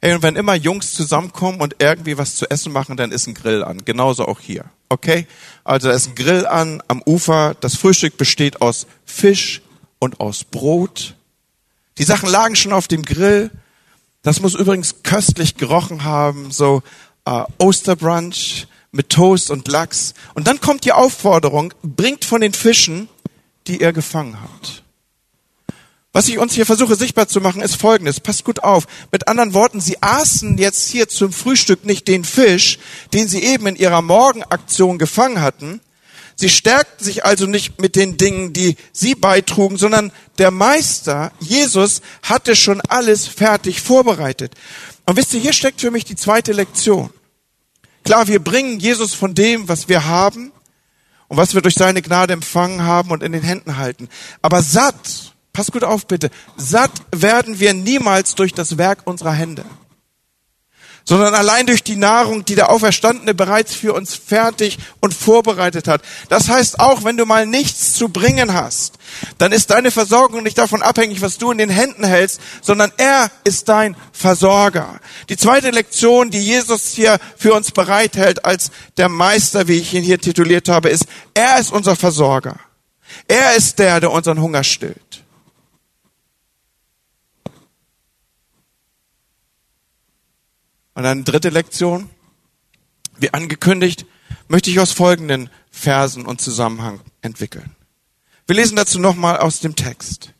Hey, 0.00 0.14
und 0.14 0.22
wenn 0.22 0.36
immer 0.36 0.54
Jungs 0.54 0.94
zusammenkommen 0.94 1.60
und 1.60 1.76
irgendwie 1.78 2.18
was 2.18 2.36
zu 2.36 2.50
essen 2.50 2.72
machen, 2.72 2.96
dann 2.96 3.12
ist 3.12 3.26
ein 3.26 3.34
Grill 3.34 3.64
an. 3.64 3.84
Genauso 3.84 4.26
auch 4.26 4.40
hier. 4.40 4.66
Okay? 4.88 5.26
Also 5.64 5.88
da 5.88 5.94
ist 5.94 6.08
ein 6.08 6.14
Grill 6.14 6.46
an 6.46 6.82
am 6.86 7.02
Ufer. 7.04 7.56
Das 7.60 7.76
Frühstück 7.76 8.16
besteht 8.16 8.60
aus 8.62 8.86
Fisch 9.04 9.62
und 9.98 10.20
aus 10.20 10.44
Brot. 10.44 11.14
Die 11.98 12.04
Sachen 12.04 12.28
lagen 12.28 12.56
schon 12.56 12.72
auf 12.72 12.88
dem 12.88 13.04
Grill. 13.04 13.50
Das 14.26 14.40
muss 14.40 14.56
übrigens 14.56 15.04
köstlich 15.04 15.56
gerochen 15.56 16.02
haben, 16.02 16.50
so 16.50 16.82
äh, 17.26 17.44
Osterbrunch 17.58 18.66
mit 18.90 19.08
Toast 19.08 19.52
und 19.52 19.68
Lachs. 19.68 20.14
Und 20.34 20.48
dann 20.48 20.60
kommt 20.60 20.84
die 20.84 20.90
Aufforderung, 20.90 21.72
bringt 21.84 22.24
von 22.24 22.40
den 22.40 22.52
Fischen, 22.52 23.08
die 23.68 23.80
ihr 23.80 23.92
gefangen 23.92 24.36
habt. 24.42 24.82
Was 26.12 26.26
ich 26.26 26.38
uns 26.38 26.54
hier 26.54 26.66
versuche 26.66 26.96
sichtbar 26.96 27.28
zu 27.28 27.40
machen, 27.40 27.62
ist 27.62 27.76
Folgendes. 27.76 28.18
Passt 28.18 28.42
gut 28.42 28.64
auf. 28.64 28.88
Mit 29.12 29.28
anderen 29.28 29.54
Worten, 29.54 29.80
sie 29.80 30.02
aßen 30.02 30.58
jetzt 30.58 30.88
hier 30.88 31.08
zum 31.08 31.32
Frühstück 31.32 31.84
nicht 31.84 32.08
den 32.08 32.24
Fisch, 32.24 32.80
den 33.12 33.28
sie 33.28 33.44
eben 33.44 33.68
in 33.68 33.76
ihrer 33.76 34.02
Morgenaktion 34.02 34.98
gefangen 34.98 35.40
hatten. 35.40 35.80
Sie 36.36 36.48
stärkten 36.48 37.04
sich 37.04 37.24
also 37.24 37.46
nicht 37.46 37.80
mit 37.80 37.96
den 37.96 38.16
Dingen, 38.16 38.52
die 38.52 38.76
sie 38.92 39.14
beitrugen, 39.14 39.78
sondern 39.78 40.12
der 40.38 40.50
Meister, 40.50 41.32
Jesus, 41.40 42.02
hatte 42.22 42.54
schon 42.54 42.80
alles 42.82 43.26
fertig 43.26 43.80
vorbereitet. 43.80 44.54
Und 45.06 45.16
wisst 45.16 45.32
ihr, 45.34 45.40
hier 45.40 45.54
steckt 45.54 45.80
für 45.80 45.90
mich 45.90 46.04
die 46.04 46.16
zweite 46.16 46.52
Lektion. 46.52 47.10
Klar, 48.04 48.28
wir 48.28 48.38
bringen 48.38 48.78
Jesus 48.78 49.14
von 49.14 49.34
dem, 49.34 49.68
was 49.68 49.88
wir 49.88 50.04
haben 50.04 50.52
und 51.28 51.38
was 51.38 51.54
wir 51.54 51.62
durch 51.62 51.74
seine 51.74 52.02
Gnade 52.02 52.34
empfangen 52.34 52.82
haben 52.82 53.10
und 53.10 53.22
in 53.22 53.32
den 53.32 53.42
Händen 53.42 53.78
halten. 53.78 54.08
Aber 54.42 54.62
satt 54.62 55.34
Pass 55.56 55.72
gut 55.72 55.84
auf 55.84 56.06
bitte. 56.06 56.28
Satt 56.58 56.90
werden 57.12 57.58
wir 57.58 57.72
niemals 57.72 58.34
durch 58.34 58.52
das 58.52 58.76
Werk 58.76 58.98
unserer 59.06 59.32
Hände, 59.32 59.64
sondern 61.06 61.34
allein 61.34 61.66
durch 61.66 61.82
die 61.82 61.96
Nahrung, 61.96 62.44
die 62.44 62.56
der 62.56 62.70
Auferstandene 62.70 63.32
bereits 63.32 63.74
für 63.74 63.94
uns 63.94 64.14
fertig 64.14 64.78
und 65.00 65.14
vorbereitet 65.14 65.86
hat. 65.88 66.02
Das 66.28 66.48
heißt, 66.48 66.80
auch 66.80 67.04
wenn 67.04 67.16
du 67.16 67.24
mal 67.24 67.46
nichts 67.46 67.94
zu 67.94 68.08
bringen 68.08 68.52
hast, 68.52 68.98
dann 69.38 69.52
ist 69.52 69.70
deine 69.70 69.92
Versorgung 69.92 70.42
nicht 70.42 70.58
davon 70.58 70.82
abhängig, 70.82 71.22
was 71.22 71.38
du 71.38 71.52
in 71.52 71.58
den 71.58 71.70
Händen 71.70 72.04
hältst, 72.04 72.40
sondern 72.60 72.92
er 72.96 73.30
ist 73.44 73.68
dein 73.68 73.96
Versorger. 74.12 75.00
Die 75.28 75.36
zweite 75.36 75.70
Lektion, 75.70 76.30
die 76.30 76.42
Jesus 76.42 76.88
hier 76.88 77.18
für 77.36 77.54
uns 77.54 77.70
bereithält 77.70 78.44
als 78.44 78.72
der 78.96 79.08
Meister, 79.08 79.68
wie 79.68 79.78
ich 79.78 79.94
ihn 79.94 80.02
hier 80.02 80.20
tituliert 80.20 80.68
habe, 80.68 80.88
ist, 80.88 81.06
er 81.34 81.58
ist 81.58 81.72
unser 81.72 81.94
Versorger. 81.94 82.58
Er 83.28 83.54
ist 83.54 83.78
der, 83.78 84.00
der 84.00 84.10
unseren 84.10 84.40
Hunger 84.40 84.64
stillt. 84.64 85.05
Und 90.96 91.04
eine 91.04 91.24
dritte 91.24 91.50
Lektion, 91.50 92.08
wie 93.18 93.32
angekündigt, 93.34 94.06
möchte 94.48 94.70
ich 94.70 94.80
aus 94.80 94.92
folgenden 94.92 95.50
Versen 95.70 96.24
und 96.24 96.40
Zusammenhang 96.40 97.00
entwickeln. 97.20 97.76
Wir 98.46 98.56
lesen 98.56 98.76
dazu 98.76 98.98
nochmal 98.98 99.36
aus 99.36 99.60
dem 99.60 99.76
Text. 99.76 100.32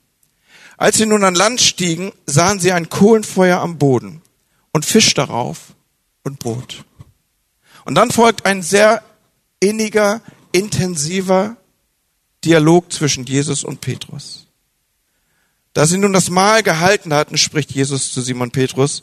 Als 0.79 0.97
sie 0.97 1.05
nun 1.05 1.25
an 1.25 1.35
Land 1.35 1.61
stiegen, 1.61 2.11
sahen 2.25 2.59
sie 2.59 2.73
ein 2.73 2.89
Kohlenfeuer 2.89 3.61
am 3.61 3.77
Boden 3.77 4.23
und 4.73 4.87
Fisch 4.87 5.13
darauf 5.13 5.75
und 6.25 6.39
Brot. 6.39 6.87
Und 7.85 7.95
dann 7.95 8.11
folgt 8.11 8.47
ein 8.47 8.63
sehr 8.63 9.03
inniger, 9.61 10.23
intensiver 10.53 11.59
Dialog 12.47 12.91
zwischen 12.91 13.27
Jesus 13.27 13.63
und 13.63 13.83
Petrus. 13.83 14.47
Da 15.75 15.85
sie 15.85 15.99
nun 15.99 16.15
das 16.15 16.31
Mahl 16.31 16.63
gehalten 16.63 17.13
hatten, 17.13 17.37
spricht 17.37 17.73
Jesus 17.73 18.11
zu 18.11 18.23
Simon 18.23 18.53
Petrus, 18.53 19.03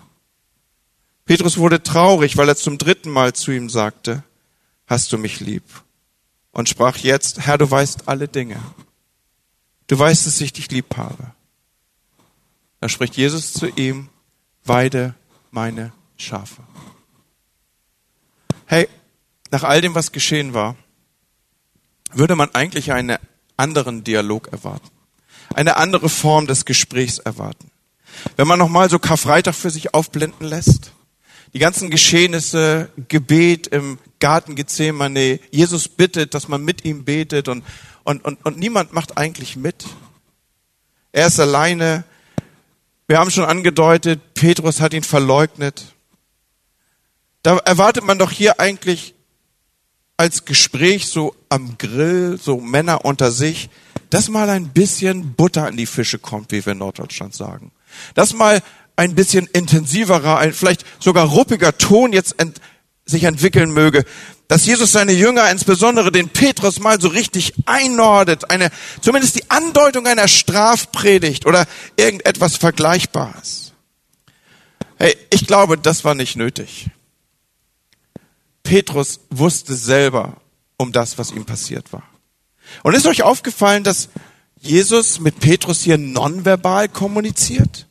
Petrus 1.25 1.57
wurde 1.57 1.83
traurig, 1.83 2.37
weil 2.37 2.49
er 2.49 2.55
zum 2.55 2.77
dritten 2.77 3.09
Mal 3.09 3.33
zu 3.33 3.51
ihm 3.51 3.69
sagte, 3.69 4.23
hast 4.87 5.11
du 5.13 5.17
mich 5.17 5.39
lieb? 5.39 5.63
Und 6.51 6.67
sprach 6.67 6.97
jetzt, 6.97 7.39
Herr, 7.39 7.57
du 7.57 7.69
weißt 7.69 8.07
alle 8.07 8.27
Dinge. 8.27 8.59
Du 9.87 9.97
weißt, 9.97 10.25
dass 10.25 10.41
ich 10.41 10.53
dich 10.53 10.69
lieb 10.71 10.97
habe. 10.97 11.31
Da 12.79 12.89
spricht 12.89 13.15
Jesus 13.15 13.53
zu 13.53 13.67
ihm, 13.67 14.09
weide 14.65 15.15
meine 15.51 15.93
Schafe. 16.17 16.63
Hey, 18.65 18.87
nach 19.51 19.63
all 19.63 19.81
dem, 19.81 19.95
was 19.95 20.11
geschehen 20.11 20.53
war, 20.53 20.75
würde 22.13 22.35
man 22.35 22.53
eigentlich 22.55 22.91
einen 22.91 23.17
anderen 23.57 24.03
Dialog 24.03 24.47
erwarten. 24.51 24.89
Eine 25.53 25.77
andere 25.77 26.09
Form 26.09 26.47
des 26.47 26.65
Gesprächs 26.65 27.19
erwarten. 27.19 27.69
Wenn 28.35 28.47
man 28.47 28.59
nochmal 28.59 28.89
so 28.89 28.99
Karfreitag 28.99 29.55
für 29.55 29.69
sich 29.69 29.93
aufblenden 29.93 30.47
lässt, 30.47 30.91
die 31.53 31.59
ganzen 31.59 31.89
Geschehnisse, 31.89 32.89
Gebet 33.07 33.67
im 33.67 33.97
Garten 34.19 34.55
Gethsemane, 34.55 35.39
Jesus 35.51 35.87
bittet, 35.87 36.33
dass 36.33 36.47
man 36.47 36.63
mit 36.63 36.85
ihm 36.85 37.03
betet 37.03 37.47
und, 37.47 37.63
und, 38.03 38.23
und, 38.23 38.45
und 38.45 38.57
niemand 38.57 38.93
macht 38.93 39.17
eigentlich 39.17 39.57
mit. 39.57 39.85
Er 41.11 41.27
ist 41.27 41.39
alleine. 41.39 42.03
Wir 43.07 43.19
haben 43.19 43.31
schon 43.31 43.45
angedeutet, 43.45 44.33
Petrus 44.33 44.79
hat 44.79 44.93
ihn 44.93 45.03
verleugnet. 45.03 45.93
Da 47.43 47.57
erwartet 47.57 48.05
man 48.05 48.17
doch 48.17 48.31
hier 48.31 48.59
eigentlich 48.59 49.15
als 50.15 50.45
Gespräch 50.45 51.07
so 51.07 51.35
am 51.49 51.77
Grill, 51.77 52.39
so 52.41 52.61
Männer 52.61 53.03
unter 53.03 53.31
sich, 53.31 53.69
dass 54.11 54.29
mal 54.29 54.49
ein 54.49 54.69
bisschen 54.69 55.33
Butter 55.33 55.65
an 55.65 55.77
die 55.77 55.87
Fische 55.87 56.19
kommt, 56.19 56.51
wie 56.51 56.63
wir 56.63 56.73
in 56.73 56.77
Norddeutschland 56.77 57.33
sagen. 57.33 57.71
Dass 58.13 58.33
mal 58.33 58.61
ein 59.01 59.15
bisschen 59.15 59.47
intensiverer, 59.47 60.37
ein 60.37 60.53
vielleicht 60.53 60.85
sogar 60.99 61.25
ruppiger 61.25 61.75
Ton 61.75 62.13
jetzt 62.13 62.39
ent, 62.39 62.61
sich 63.03 63.23
entwickeln 63.23 63.71
möge. 63.71 64.05
Dass 64.47 64.67
Jesus 64.67 64.91
seine 64.91 65.11
Jünger, 65.13 65.49
insbesondere 65.49 66.11
den 66.11 66.29
Petrus, 66.29 66.79
mal 66.79 67.01
so 67.01 67.07
richtig 67.07 67.53
einordnet, 67.65 68.51
eine, 68.51 68.69
zumindest 69.01 69.37
die 69.37 69.49
Andeutung 69.49 70.05
einer 70.05 70.27
Strafpredigt 70.27 71.47
oder 71.47 71.65
irgendetwas 71.95 72.57
Vergleichbares. 72.57 73.73
Hey, 74.97 75.17
ich 75.31 75.47
glaube, 75.47 75.79
das 75.79 76.05
war 76.05 76.13
nicht 76.13 76.35
nötig. 76.35 76.91
Petrus 78.61 79.21
wusste 79.31 79.73
selber 79.73 80.37
um 80.77 80.91
das, 80.91 81.17
was 81.17 81.31
ihm 81.31 81.45
passiert 81.45 81.91
war. 81.91 82.03
Und 82.83 82.93
ist 82.93 83.07
euch 83.07 83.23
aufgefallen, 83.23 83.83
dass 83.83 84.09
Jesus 84.59 85.19
mit 85.19 85.39
Petrus 85.39 85.81
hier 85.81 85.97
nonverbal 85.97 86.87
kommuniziert? 86.87 87.87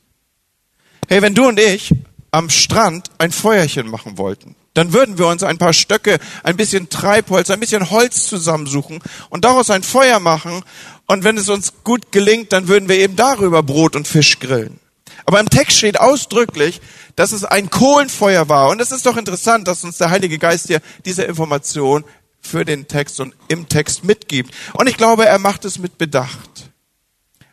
Hey, 1.13 1.23
wenn 1.23 1.35
du 1.35 1.49
und 1.49 1.59
ich 1.59 1.93
am 2.31 2.51
Strand 2.51 3.11
ein 3.19 3.33
Feuerchen 3.33 3.91
machen 3.91 4.17
wollten, 4.17 4.55
dann 4.75 4.93
würden 4.93 5.19
wir 5.19 5.27
uns 5.27 5.43
ein 5.43 5.59
paar 5.59 5.73
Stöcke, 5.73 6.21
ein 6.45 6.57
bisschen 6.57 6.89
Treibholz, 6.89 7.51
ein 7.51 7.59
bisschen 7.59 7.91
Holz 7.91 8.29
zusammensuchen 8.29 9.01
und 9.29 9.45
daraus 9.45 9.71
ein 9.71 9.83
Feuer 9.83 10.21
machen. 10.21 10.63
Und 11.09 11.25
wenn 11.25 11.37
es 11.37 11.49
uns 11.49 11.83
gut 11.83 12.13
gelingt, 12.13 12.53
dann 12.53 12.69
würden 12.69 12.89
wir 12.89 12.97
eben 12.97 13.17
darüber 13.17 13.65
Brot 13.65 13.97
und 13.97 14.07
Fisch 14.07 14.39
grillen. 14.39 14.79
Aber 15.27 15.41
im 15.41 15.51
Text 15.51 15.79
steht 15.79 15.99
ausdrücklich, 15.99 16.81
dass 17.17 17.33
es 17.33 17.45
ein 17.45 17.71
Kohlenfeuer 17.71 18.49
war. 18.49 18.69
Und 18.69 18.81
es 18.81 18.93
ist 18.93 19.05
doch 19.05 19.17
interessant, 19.17 19.67
dass 19.67 19.83
uns 19.83 19.99
der 19.99 20.11
Heilige 20.11 20.39
Geist 20.39 20.69
hier 20.69 20.81
diese 21.05 21.25
Information 21.25 22.05
für 22.41 22.65
den 22.65 22.87
Text 22.87 23.19
und 23.19 23.35
im 23.49 23.69
Text 23.69 24.05
mitgibt. 24.05 24.55
Und 24.75 24.89
ich 24.89 24.97
glaube, 24.97 25.27
er 25.27 25.41
macht 25.41 25.65
es 25.65 25.81
mit 25.81 25.99
Bedacht. 25.99 26.70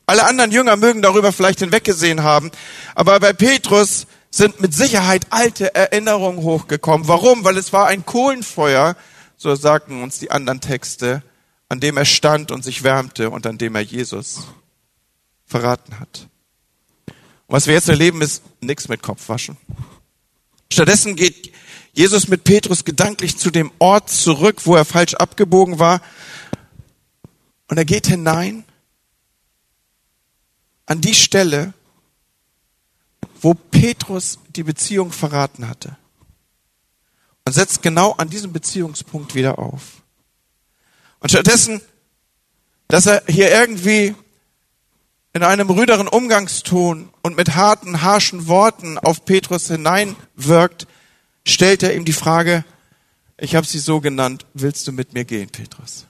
Alle 0.10 0.24
anderen 0.26 0.52
Jünger 0.52 0.78
mögen 0.78 1.02
darüber 1.02 1.34
vielleicht 1.34 1.60
hinweggesehen 1.60 2.24
haben, 2.24 2.50
aber 2.96 3.20
bei 3.20 3.34
Petrus 3.34 4.08
sind 4.32 4.62
mit 4.62 4.74
Sicherheit 4.74 5.28
alte 5.32 5.76
Erinnerungen 5.76 6.44
hochgekommen. 6.44 7.10
Warum? 7.10 7.44
Weil 7.44 7.58
es 7.58 7.74
war 7.74 7.88
ein 7.88 8.06
Kohlenfeuer, 8.06 8.96
so 9.36 9.54
sagten 9.56 10.02
uns 10.02 10.18
die 10.18 10.32
anderen 10.32 10.62
Texte, 10.62 11.24
an 11.68 11.82
dem 11.82 11.98
er 11.98 12.06
stand 12.06 12.52
und 12.52 12.64
sich 12.64 12.84
wärmte 12.84 13.30
und 13.30 13.46
an 13.46 13.58
dem 13.58 13.76
er 13.76 13.82
Jesus 13.82 14.48
verraten 15.46 16.00
hat. 16.00 16.30
Und 17.08 17.56
was 17.56 17.68
wir 17.68 17.74
jetzt 17.74 17.90
erleben, 17.90 18.22
ist 18.22 18.44
nichts 18.62 18.88
mit 18.88 19.02
Kopfwaschen. 19.02 19.58
Stattdessen 20.72 21.18
geht 21.18 21.52
Jesus 21.92 22.30
mit 22.30 22.46
Petrus 22.46 22.86
gedanklich 22.86 23.38
zu 23.38 23.52
dem 23.52 23.72
Ort 23.78 24.10
zurück, 24.10 24.62
wo 24.64 24.74
er 24.78 24.86
falsch 24.86 25.16
abgebogen 25.16 25.80
war. 25.80 26.00
Und 27.68 27.78
er 27.78 27.86
geht 27.86 28.08
hinein 28.08 28.64
an 30.88 31.02
die 31.02 31.14
Stelle, 31.14 31.74
wo 33.42 33.54
Petrus 33.54 34.40
die 34.56 34.64
Beziehung 34.64 35.12
verraten 35.12 35.70
hatte. 35.70 35.96
Und 37.46 37.54
setzt 37.54 37.82
genau 37.82 38.14
an 38.14 38.30
diesem 38.30 38.52
Beziehungspunkt 38.52 39.36
wieder 39.36 39.60
auf. 39.60 40.02
Und 41.20 41.30
stattdessen, 41.30 41.82
dass 42.88 43.06
er 43.06 43.24
hier 43.28 43.52
irgendwie 43.52 44.16
in 45.34 45.44
einem 45.44 45.70
rüderen 45.70 46.08
Umgangston 46.08 47.10
und 47.22 47.38
mit 47.38 47.56
harten, 47.56 48.02
harschen 48.02 48.48
Worten 48.48 48.98
auf 48.98 49.24
Petrus 49.24 49.68
hineinwirkt, 49.68 50.88
stellt 51.46 51.84
er 51.84 51.96
ihm 51.96 52.06
die 52.06 52.14
Frage, 52.14 52.66
ich 53.38 53.56
habe 53.56 53.68
sie 53.68 53.80
so 53.80 54.02
genannt, 54.02 54.46
willst 54.54 54.88
du 54.88 54.92
mit 54.92 55.14
mir 55.14 55.26
gehen, 55.26 55.50
Petrus? 55.50 56.08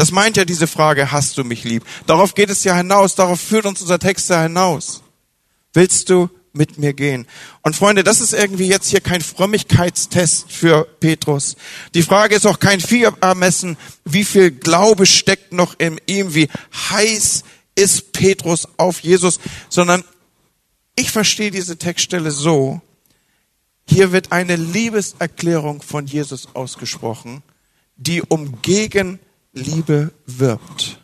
Das 0.00 0.12
meint 0.12 0.38
ja 0.38 0.46
diese 0.46 0.66
Frage, 0.66 1.12
hast 1.12 1.36
du 1.36 1.44
mich 1.44 1.62
lieb? 1.64 1.84
Darauf 2.06 2.34
geht 2.34 2.48
es 2.48 2.64
ja 2.64 2.74
hinaus, 2.74 3.16
darauf 3.16 3.38
führt 3.38 3.66
uns 3.66 3.82
unser 3.82 3.98
Text 3.98 4.30
ja 4.30 4.40
hinaus. 4.40 5.02
Willst 5.74 6.08
du 6.08 6.30
mit 6.54 6.78
mir 6.78 6.94
gehen? 6.94 7.26
Und 7.60 7.76
Freunde, 7.76 8.02
das 8.02 8.22
ist 8.22 8.32
irgendwie 8.32 8.66
jetzt 8.66 8.88
hier 8.88 9.02
kein 9.02 9.20
Frömmigkeitstest 9.20 10.50
für 10.50 10.84
Petrus. 11.00 11.54
Die 11.92 12.00
Frage 12.00 12.34
ist 12.34 12.46
auch 12.46 12.58
kein 12.58 12.80
Vierermessen, 12.80 13.76
wie 14.06 14.24
viel 14.24 14.52
Glaube 14.52 15.04
steckt 15.04 15.52
noch 15.52 15.74
in 15.78 16.00
ihm, 16.06 16.34
wie 16.34 16.48
heiß 16.88 17.44
ist 17.74 18.12
Petrus 18.12 18.68
auf 18.78 19.00
Jesus, 19.00 19.38
sondern 19.68 20.02
ich 20.96 21.10
verstehe 21.10 21.50
diese 21.50 21.76
Textstelle 21.76 22.30
so, 22.30 22.80
hier 23.86 24.12
wird 24.12 24.32
eine 24.32 24.56
Liebeserklärung 24.56 25.82
von 25.82 26.06
Jesus 26.06 26.48
ausgesprochen, 26.54 27.42
die 27.96 28.22
um 28.22 28.62
Gegenliebe 29.54 30.12
wirbt. 30.26 31.00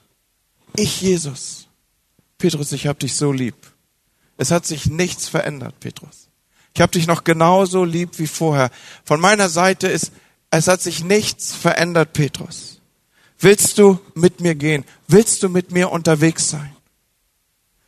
Ich, 0.77 1.01
Jesus. 1.01 1.69
Petrus, 2.39 2.73
ich 2.73 2.87
hab 2.87 2.99
dich 2.99 3.15
so 3.15 3.33
lieb. 3.33 3.55
Es 4.37 4.51
hat 4.51 4.67
sich 4.67 4.87
nichts 4.87 5.29
verändert, 5.29 5.81
Petrus. 5.81 6.29
Ich 6.75 6.83
hab 6.83 6.93
dich 6.93 7.07
noch 7.07 7.25
genauso 7.25 7.85
lieb 7.85 8.19
wie 8.19 8.27
vorher. 8.27 8.71
Von 9.05 9.21
meiner 9.21 9.49
Seite 9.49 9.89
ist, 9.89 10.13
es 10.51 10.69
hat 10.69 10.83
sich 10.83 11.03
nichts 11.03 11.55
verändert, 11.55 12.13
Petrus. 12.13 12.81
Willst 13.39 13.79
du 13.79 13.99
mit 14.15 14.41
mir 14.41 14.55
gehen? 14.55 14.85
Willst 15.09 15.43
du 15.43 15.49
mit 15.49 15.71
mir 15.71 15.91
unterwegs 15.91 16.51
sein? 16.51 16.75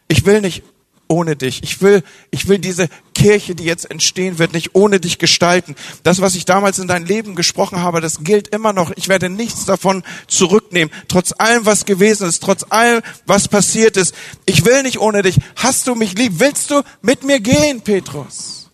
Ich 0.09 0.25
will 0.25 0.41
nicht 0.41 0.63
ohne 1.09 1.37
dich. 1.37 1.63
Ich 1.63 1.81
will, 1.83 2.03
ich 2.31 2.49
will 2.49 2.59
diese 2.59 2.89
Kirche, 3.15 3.55
die 3.55 3.65
jetzt 3.65 3.91
entstehen 3.91 4.39
wird, 4.39 4.53
nicht 4.53 4.75
ohne 4.75 5.01
dich 5.01 5.19
gestalten. 5.19 5.75
Das, 6.03 6.21
was 6.21 6.35
ich 6.35 6.45
damals 6.45 6.79
in 6.79 6.87
dein 6.87 7.07
Leben 7.07 7.35
gesprochen 7.35 7.83
habe, 7.83 8.01
das 8.01 8.23
gilt 8.23 8.49
immer 8.49 8.73
noch. 8.73 8.93
Ich 8.97 9.09
werde 9.09 9.29
nichts 9.29 9.65
davon 9.65 10.05
zurücknehmen. 10.27 10.93
Trotz 11.09 11.33
allem, 11.37 11.67
was 11.67 11.85
gewesen 11.85 12.29
ist, 12.29 12.43
trotz 12.43 12.65
allem, 12.69 13.03
was 13.27 13.49
passiert 13.49 13.97
ist. 13.97 14.15
Ich 14.47 14.65
will 14.65 14.83
nicht 14.83 15.01
ohne 15.01 15.23
dich. 15.23 15.39
Hast 15.57 15.87
du 15.89 15.95
mich 15.95 16.17
lieb? 16.17 16.35
Willst 16.37 16.71
du 16.71 16.83
mit 17.03 17.25
mir 17.25 17.41
gehen, 17.41 17.81
Petrus? 17.81 18.71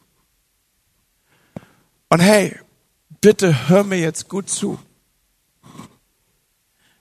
Und 2.10 2.20
hey, 2.20 2.56
bitte 3.20 3.68
hör 3.68 3.84
mir 3.84 3.98
jetzt 3.98 4.28
gut 4.28 4.50
zu. 4.50 4.78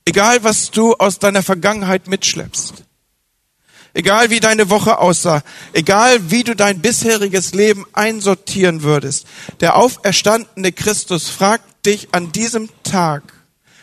Egal, 0.05 0.43
was 0.43 0.71
du 0.71 0.93
aus 0.95 1.19
deiner 1.19 1.43
Vergangenheit 1.43 2.07
mitschleppst. 2.07 2.83
Egal 3.95 4.31
wie 4.31 4.39
deine 4.39 4.71
Woche 4.71 4.97
aussah, 4.97 5.43
egal 5.71 6.31
wie 6.31 6.43
du 6.43 6.55
dein 6.55 6.79
bisheriges 6.79 7.53
Leben 7.53 7.85
einsortieren 7.93 8.81
würdest, 8.81 9.27
der 9.59 9.75
auferstandene 9.75 10.71
Christus 10.71 11.29
fragt 11.29 11.85
dich 11.85 12.07
an 12.11 12.31
diesem 12.31 12.69
Tag, 12.83 13.21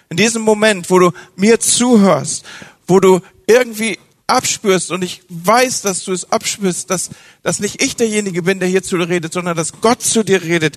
in 0.08 0.16
diesem 0.16 0.42
Moment, 0.42 0.90
wo 0.90 0.98
du 0.98 1.12
mir 1.36 1.60
zuhörst, 1.60 2.44
wo 2.88 2.98
du 2.98 3.20
irgendwie 3.46 3.98
abspürst 4.26 4.90
und 4.90 5.02
ich 5.02 5.22
weiß, 5.28 5.82
dass 5.82 6.04
du 6.04 6.12
es 6.12 6.30
abspürst, 6.32 6.90
dass, 6.90 7.10
dass 7.42 7.60
nicht 7.60 7.80
ich 7.82 7.94
derjenige 7.94 8.42
bin, 8.42 8.58
der 8.58 8.68
hier 8.68 8.82
zu 8.82 8.98
dir 8.98 9.08
redet, 9.08 9.32
sondern 9.32 9.56
dass 9.56 9.80
Gott 9.80 10.02
zu 10.02 10.24
dir 10.24 10.42
redet. 10.42 10.76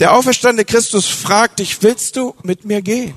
Der 0.00 0.14
auferstandene 0.14 0.64
Christus 0.64 1.08
fragt 1.08 1.58
dich, 1.58 1.82
willst 1.82 2.16
du 2.16 2.34
mit 2.42 2.64
mir 2.64 2.80
gehen? 2.80 3.14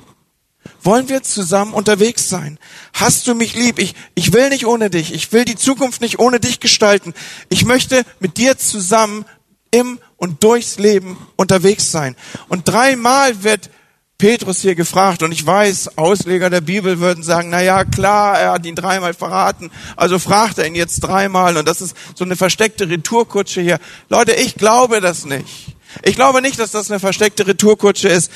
Wollen 0.86 1.10
wir 1.10 1.24
zusammen 1.24 1.74
unterwegs 1.74 2.30
sein? 2.30 2.60
Hast 2.94 3.26
du 3.26 3.34
mich 3.34 3.56
lieb? 3.56 3.80
Ich, 3.80 3.96
ich 4.14 4.34
will 4.34 4.50
nicht 4.50 4.68
ohne 4.68 4.92
dich. 4.92 5.14
Ich 5.14 5.34
will 5.34 5.44
die 5.44 5.56
Zukunft 5.56 6.00
nicht 6.00 6.20
ohne 6.20 6.40
dich 6.40 6.60
gestalten. 6.60 7.16
Ich 7.50 7.66
möchte 7.66 8.06
mit 8.20 8.38
dir 8.38 8.60
zusammen 8.60 9.26
im 9.72 10.00
und 10.18 10.44
durchs 10.44 10.78
Leben 10.78 11.18
unterwegs 11.38 11.92
sein. 11.92 12.16
Und 12.50 12.70
dreimal 12.70 13.44
wird 13.44 13.72
Petrus 14.20 14.62
hier 14.62 14.76
gefragt 14.76 15.24
und 15.24 15.32
ich 15.32 15.44
weiß, 15.44 15.98
Ausleger 15.98 16.52
der 16.52 16.62
Bibel 16.62 17.00
würden 17.00 17.24
sagen, 17.24 17.50
na 17.50 17.62
ja, 17.62 17.84
klar, 17.84 18.40
er 18.40 18.52
hat 18.52 18.66
ihn 18.66 18.76
dreimal 18.76 19.14
verraten, 19.14 19.72
also 19.98 20.20
fragt 20.20 20.58
er 20.58 20.68
ihn 20.68 20.76
jetzt 20.76 21.02
dreimal 21.02 21.58
und 21.58 21.68
das 21.68 21.82
ist 21.82 21.98
so 22.14 22.24
eine 22.24 22.38
versteckte 22.38 22.88
Retourkutsche 22.88 23.60
hier. 23.60 23.80
Leute, 24.08 24.34
ich 24.34 24.56
glaube 24.56 25.02
das 25.02 25.26
nicht. 25.26 25.76
Ich 26.04 26.16
glaube 26.16 26.42
nicht, 26.42 26.60
dass 26.60 26.72
das 26.72 26.90
eine 26.90 27.00
versteckte 27.00 27.48
Retourkutsche 27.48 28.08
ist, 28.08 28.32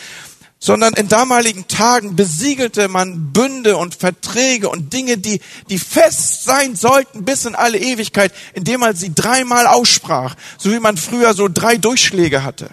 sondern 0.60 0.94
in 0.94 1.08
damaligen 1.08 1.68
Tagen 1.68 2.16
besiegelte 2.16 2.90
man 2.90 3.32
Bünde 3.32 3.78
und 3.78 3.96
Verträge 3.96 4.70
und 4.70 4.92
Dinge, 4.94 5.18
die, 5.18 5.40
die 5.70 5.80
fest 5.80 6.44
sein 6.44 6.76
sollten 6.76 7.24
bis 7.24 7.46
in 7.46 7.56
alle 7.56 7.80
Ewigkeit, 7.80 8.34
indem 8.54 8.82
man 8.82 8.96
sie 8.96 9.14
dreimal 9.16 9.68
aussprach, 9.68 10.36
so 10.58 10.72
wie 10.72 10.80
man 10.80 10.98
früher 10.98 11.34
so 11.34 11.48
drei 11.48 11.78
Durchschläge 11.78 12.44
hatte 12.44 12.70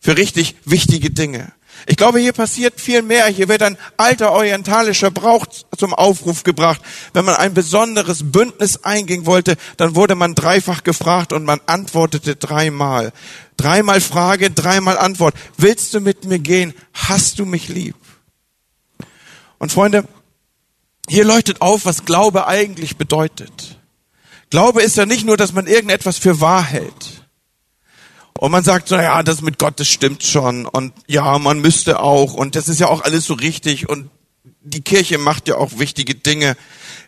für 0.00 0.16
richtig 0.16 0.56
wichtige 0.64 1.10
Dinge. 1.10 1.52
Ich 1.86 1.96
glaube, 1.96 2.18
hier 2.18 2.32
passiert 2.32 2.80
viel 2.80 3.02
mehr. 3.02 3.26
Hier 3.26 3.48
wird 3.48 3.62
ein 3.62 3.78
alter 3.96 4.32
orientalischer 4.32 5.10
Brauch 5.10 5.46
zum 5.76 5.94
Aufruf 5.94 6.42
gebracht. 6.44 6.80
Wenn 7.12 7.24
man 7.24 7.36
ein 7.36 7.54
besonderes 7.54 8.30
Bündnis 8.30 8.84
eingehen 8.84 9.26
wollte, 9.26 9.56
dann 9.76 9.94
wurde 9.94 10.14
man 10.14 10.34
dreifach 10.34 10.82
gefragt 10.82 11.32
und 11.32 11.44
man 11.44 11.60
antwortete 11.66 12.36
dreimal. 12.36 13.12
Dreimal 13.56 14.00
Frage, 14.00 14.50
dreimal 14.50 14.98
Antwort. 14.98 15.34
Willst 15.56 15.94
du 15.94 16.00
mit 16.00 16.24
mir 16.24 16.38
gehen? 16.38 16.74
Hast 16.92 17.38
du 17.38 17.44
mich 17.44 17.68
lieb? 17.68 17.96
Und 19.58 19.72
Freunde, 19.72 20.04
hier 21.08 21.24
leuchtet 21.24 21.60
auf, 21.60 21.84
was 21.84 22.04
Glaube 22.04 22.46
eigentlich 22.46 22.96
bedeutet. 22.96 23.78
Glaube 24.50 24.82
ist 24.82 24.96
ja 24.96 25.06
nicht 25.06 25.24
nur, 25.24 25.36
dass 25.36 25.52
man 25.52 25.66
irgendetwas 25.66 26.18
für 26.18 26.40
wahr 26.40 26.62
hält 26.64 27.18
Und 28.38 28.52
man 28.52 28.62
sagt 28.62 28.86
so, 28.86 28.94
ja, 28.94 29.24
das 29.24 29.42
mit 29.42 29.58
Gott, 29.58 29.80
das 29.80 29.88
stimmt 29.88 30.22
schon. 30.22 30.64
Und 30.64 30.92
ja, 31.08 31.38
man 31.38 31.60
müsste 31.60 31.98
auch. 31.98 32.34
Und 32.34 32.54
das 32.54 32.68
ist 32.68 32.78
ja 32.78 32.86
auch 32.86 33.02
alles 33.02 33.26
so 33.26 33.34
richtig. 33.34 33.88
Und 33.88 34.10
die 34.60 34.80
Kirche 34.80 35.18
macht 35.18 35.48
ja 35.48 35.56
auch 35.56 35.78
wichtige 35.78 36.14
Dinge. 36.14 36.56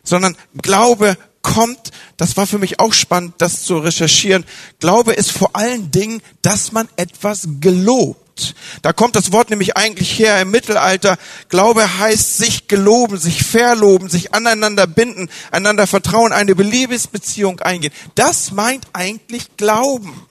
Sondern 0.03 0.37
Glaube 0.61 1.17
kommt, 1.41 1.93
das 2.17 2.37
war 2.37 2.49
für 2.49 2.59
mich 2.59 2.81
auch 2.81 2.93
spannend, 2.93 3.35
das 3.39 3.63
zu 3.63 3.79
recherchieren. 3.79 4.45
Glaube 4.81 5.13
ist 5.13 5.31
vor 5.31 5.51
allen 5.55 5.93
Dingen, 5.93 6.21
dass 6.43 6.73
man 6.73 6.89
etwas 6.97 7.47
gelobt. 7.61 8.57
Da 8.83 8.93
kommt 8.93 9.15
das 9.15 9.31
Wort 9.31 9.51
nämlich 9.51 9.77
eigentlich 9.77 10.19
her 10.19 10.41
im 10.41 10.51
Mittelalter. 10.51 11.17
Glaube 11.49 12.01
heißt 12.01 12.39
sich 12.39 12.67
geloben, 12.67 13.19
sich 13.19 13.45
verloben, 13.45 14.09
sich 14.09 14.35
aneinander 14.35 14.89
binden, 14.89 15.31
einander 15.53 15.87
vertrauen, 15.87 16.33
eine 16.33 16.57
Beliebesbeziehung 16.57 17.61
eingehen. 17.61 17.93
Das 18.17 18.51
meint 18.51 18.89
eigentlich 18.93 19.57
Glauben. 19.57 20.27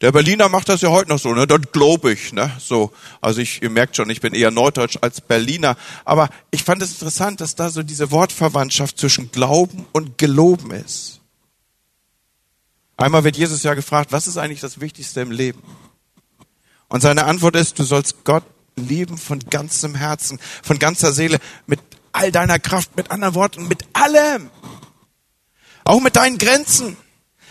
Der 0.00 0.12
Berliner 0.12 0.48
macht 0.48 0.68
das 0.68 0.80
ja 0.80 0.90
heute 0.90 1.10
noch 1.10 1.18
so, 1.18 1.34
ne? 1.34 1.46
Das 1.46 1.60
glaube 1.72 2.12
ich, 2.12 2.32
ne? 2.32 2.52
So, 2.60 2.92
also 3.20 3.40
ich, 3.40 3.62
ihr 3.62 3.70
merkt 3.70 3.96
schon, 3.96 4.08
ich 4.10 4.20
bin 4.20 4.32
eher 4.32 4.52
Norddeutsch 4.52 4.98
als 5.00 5.20
Berliner, 5.20 5.76
aber 6.04 6.28
ich 6.52 6.62
fand 6.62 6.82
es 6.82 6.92
interessant, 6.92 7.40
dass 7.40 7.56
da 7.56 7.68
so 7.70 7.82
diese 7.82 8.12
Wortverwandtschaft 8.12 8.98
zwischen 8.98 9.32
Glauben 9.32 9.86
und 9.92 10.16
Geloben 10.16 10.70
ist. 10.70 11.20
Einmal 12.96 13.24
wird 13.24 13.36
Jesus 13.36 13.64
ja 13.64 13.74
gefragt, 13.74 14.12
was 14.12 14.28
ist 14.28 14.36
eigentlich 14.36 14.60
das 14.60 14.80
Wichtigste 14.80 15.20
im 15.20 15.32
Leben? 15.32 15.62
Und 16.88 17.00
seine 17.00 17.24
Antwort 17.24 17.56
ist, 17.56 17.78
du 17.78 17.82
sollst 17.84 18.24
Gott 18.24 18.44
lieben 18.76 19.18
von 19.18 19.40
ganzem 19.40 19.96
Herzen, 19.96 20.38
von 20.62 20.78
ganzer 20.78 21.12
Seele, 21.12 21.38
mit 21.66 21.80
all 22.12 22.30
deiner 22.30 22.58
Kraft, 22.58 22.96
mit 22.96 23.10
anderen 23.10 23.34
Worten, 23.34 23.68
mit 23.68 23.84
allem. 23.92 24.50
Auch 25.84 26.00
mit 26.00 26.16
deinen 26.16 26.38
Grenzen. 26.38 26.96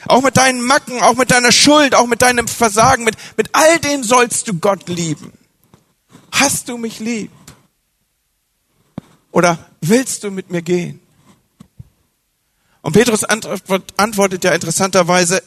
Auch 0.07 0.21
mit 0.21 0.37
deinen 0.37 0.61
Macken, 0.61 1.01
auch 1.01 1.15
mit 1.15 1.31
deiner 1.31 1.51
Schuld, 1.51 1.95
auch 1.95 2.07
mit 2.07 2.21
deinem 2.21 2.47
Versagen, 2.47 3.03
mit, 3.03 3.15
mit 3.35 3.49
all 3.53 3.79
dem 3.79 4.03
sollst 4.03 4.47
du 4.47 4.53
Gott 4.53 4.87
lieben. 4.87 5.33
Hast 6.31 6.69
du 6.69 6.77
mich 6.77 6.99
lieb? 6.99 7.31
Oder 9.31 9.59
willst 9.81 10.23
du 10.23 10.31
mit 10.31 10.49
mir 10.49 10.61
gehen? 10.61 10.99
Und 12.81 12.93
Petrus 12.93 13.23
antwortet 13.25 14.43
ja 14.43 14.51
interessanterweise 14.53 15.43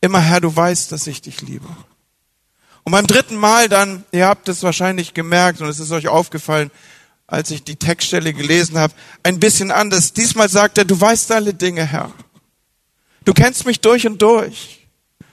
immer, 0.00 0.20
Herr, 0.20 0.40
du 0.40 0.54
weißt, 0.54 0.90
dass 0.92 1.06
ich 1.06 1.20
dich 1.20 1.42
liebe. 1.42 1.68
Und 2.84 2.92
beim 2.92 3.06
dritten 3.06 3.36
Mal 3.36 3.68
dann, 3.68 4.04
ihr 4.12 4.26
habt 4.26 4.48
es 4.48 4.62
wahrscheinlich 4.62 5.14
gemerkt 5.14 5.60
und 5.60 5.68
es 5.68 5.78
ist 5.78 5.90
euch 5.90 6.08
aufgefallen, 6.08 6.70
als 7.26 7.50
ich 7.50 7.64
die 7.64 7.76
Textstelle 7.76 8.34
gelesen 8.34 8.78
habe, 8.78 8.94
ein 9.22 9.40
bisschen 9.40 9.70
anders. 9.70 10.12
Diesmal 10.12 10.48
sagt 10.48 10.78
er, 10.78 10.84
du 10.84 11.00
weißt 11.00 11.32
alle 11.32 11.54
Dinge, 11.54 11.84
Herr. 11.84 12.12
Du 13.24 13.32
kennst 13.32 13.66
mich 13.66 13.80
durch 13.80 14.06
und 14.06 14.20
durch. 14.20 14.84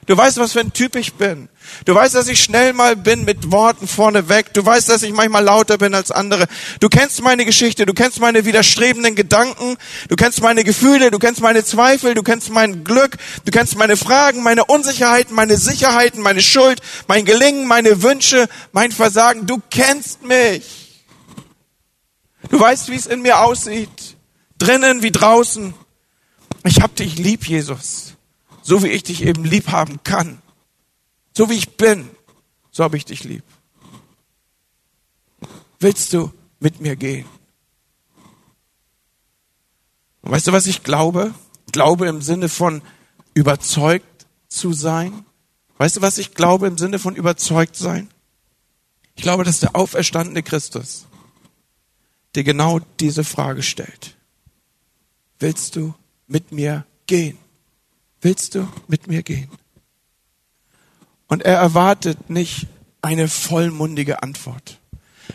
Du 0.08 0.18
weißt, 0.18 0.38
was 0.38 0.54
für 0.54 0.62
ein 0.62 0.74
Typ 0.74 0.96
ich 0.96 1.14
bin. 1.14 1.48
Du 1.86 1.94
weißt, 1.94 2.16
dass 2.16 2.28
ich 2.28 2.44
schnell 2.44 2.74
mal 2.74 2.96
bin 2.96 3.24
mit 3.24 3.52
Worten 3.52 3.88
vorneweg. 3.88 4.52
Du 4.54 4.66
weißt, 4.66 4.90
dass 4.90 5.04
ich 5.04 5.14
manchmal 5.14 5.44
lauter 5.44 5.78
bin 5.78 5.94
als 5.94 6.10
andere. 6.10 6.48
Du 6.80 6.90
kennst 6.90 7.22
meine 7.22 7.46
Geschichte. 7.46 7.86
Du 7.86 7.94
kennst 7.94 8.20
meine 8.20 8.44
widerstrebenden 8.44 9.16
Gedanken. 9.16 9.78
Du 10.10 10.16
kennst 10.16 10.42
meine 10.42 10.64
Gefühle. 10.64 11.12
Du 11.12 11.20
kennst 11.20 11.40
meine 11.40 11.64
Zweifel. 11.64 12.16
Du 12.16 12.24
kennst 12.24 12.50
mein 12.50 12.84
Glück. 12.84 13.18
Du 13.46 13.52
kennst 13.52 13.78
meine 13.78 13.96
Fragen, 13.96 14.42
meine 14.42 14.66
Unsicherheiten, 14.66 15.36
meine 15.36 15.56
Sicherheiten, 15.56 16.22
meine 16.22 16.42
Schuld, 16.42 16.82
mein 17.08 17.24
Gelingen, 17.24 17.68
meine 17.68 18.02
Wünsche, 18.02 18.50
mein 18.72 18.92
Versagen. 18.92 19.46
Du 19.46 19.62
kennst 19.70 20.24
mich. 20.24 21.04
Du 22.50 22.60
weißt, 22.60 22.90
wie 22.90 22.96
es 22.96 23.06
in 23.06 23.22
mir 23.22 23.40
aussieht. 23.40 24.18
Drinnen 24.58 25.04
wie 25.04 25.12
draußen. 25.12 25.74
Ich 26.64 26.82
hab 26.82 26.96
dich 26.96 27.18
lieb, 27.18 27.48
Jesus. 27.48 28.16
So 28.62 28.84
wie 28.84 28.90
ich 28.90 29.04
dich 29.04 29.24
eben 29.24 29.44
lieb 29.44 29.70
haben 29.70 30.04
kann. 30.04 30.42
So 31.36 31.50
wie 31.50 31.56
ich 31.56 31.78
bin, 31.78 32.10
so 32.72 32.84
habe 32.84 32.98
ich 32.98 33.06
dich 33.06 33.24
lieb. 33.24 33.44
Willst 35.80 36.14
du 36.14 36.32
mit 36.60 36.80
mir 36.80 36.96
gehen? 36.96 37.26
Und 40.22 40.32
weißt 40.32 40.48
du, 40.48 40.52
was 40.52 40.68
ich 40.68 40.84
glaube? 40.84 41.34
Glaube 41.72 42.08
im 42.08 42.22
Sinne 42.22 42.50
von 42.50 42.82
überzeugt 43.34 44.28
zu 44.48 44.74
sein. 44.74 45.26
Weißt 45.78 45.98
du, 45.98 46.02
was 46.02 46.20
ich 46.20 46.36
glaube 46.36 46.68
im 46.68 46.78
Sinne 46.78 47.00
von 47.00 47.16
überzeugt 47.16 47.76
sein? 47.76 48.10
Ich 49.16 49.24
glaube, 49.24 49.44
dass 49.44 49.60
der 49.60 49.76
auferstandene 49.76 50.44
Christus 50.44 51.06
dir 52.36 52.44
genau 52.44 52.80
diese 53.00 53.24
Frage 53.24 53.64
stellt. 53.64 54.16
Willst 55.40 55.76
du 55.76 55.94
mit 56.32 56.52
mir 56.52 56.86
gehen? 57.08 57.38
Willst 58.22 58.56
du 58.56 58.68
mit 58.88 59.08
mir 59.08 59.22
gehen? 59.22 59.50
Und 61.28 61.44
er 61.44 61.58
erwartet 61.58 62.30
nicht 62.30 62.68
eine 63.02 63.28
vollmundige 63.28 64.24
Antwort, 64.24 64.80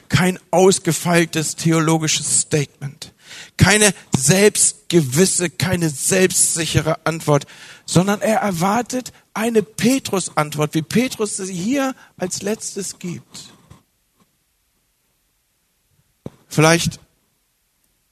kein 0.08 0.38
ausgefeiltes 0.50 1.56
theologisches 1.56 2.40
Statement, 2.40 3.12
keine 3.56 3.92
selbstgewisse, 4.16 5.50
keine 5.50 5.90
selbstsichere 5.90 7.04
Antwort, 7.06 7.46
sondern 7.86 8.20
er 8.20 8.38
erwartet 8.38 9.12
eine 9.34 9.62
Petrus-Antwort, 9.62 10.74
wie 10.74 10.82
Petrus 10.82 11.36
sie 11.36 11.52
hier 11.52 11.94
als 12.16 12.42
letztes 12.42 12.98
gibt. 12.98 13.52
Vielleicht, 16.48 17.00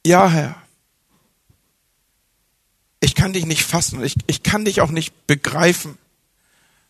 ja, 0.05 0.29
Herr, 0.29 0.64
ich 3.05 3.13
kann 3.13 3.33
dich 3.33 3.45
nicht 3.45 3.63
fassen, 3.63 4.03
ich, 4.03 4.15
ich 4.25 4.41
kann 4.41 4.65
dich 4.65 4.81
auch 4.81 4.89
nicht 4.89 5.27
begreifen. 5.27 5.99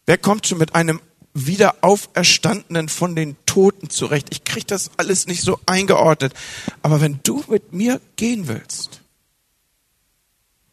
Wer 0.05 0.17
kommt 0.17 0.47
schon 0.47 0.59
mit 0.59 0.73
einem 0.73 1.01
wieder 1.33 1.75
auferstandenen 1.81 2.87
von 2.87 3.17
den 3.17 3.35
Toten 3.45 3.89
zurecht? 3.89 4.27
Ich 4.29 4.45
kriege 4.45 4.65
das 4.65 4.91
alles 4.95 5.27
nicht 5.27 5.41
so 5.41 5.59
eingeordnet. 5.65 6.33
Aber 6.81 7.01
wenn 7.01 7.19
du 7.23 7.43
mit 7.49 7.73
mir 7.73 7.99
gehen 8.15 8.47
willst, 8.47 9.01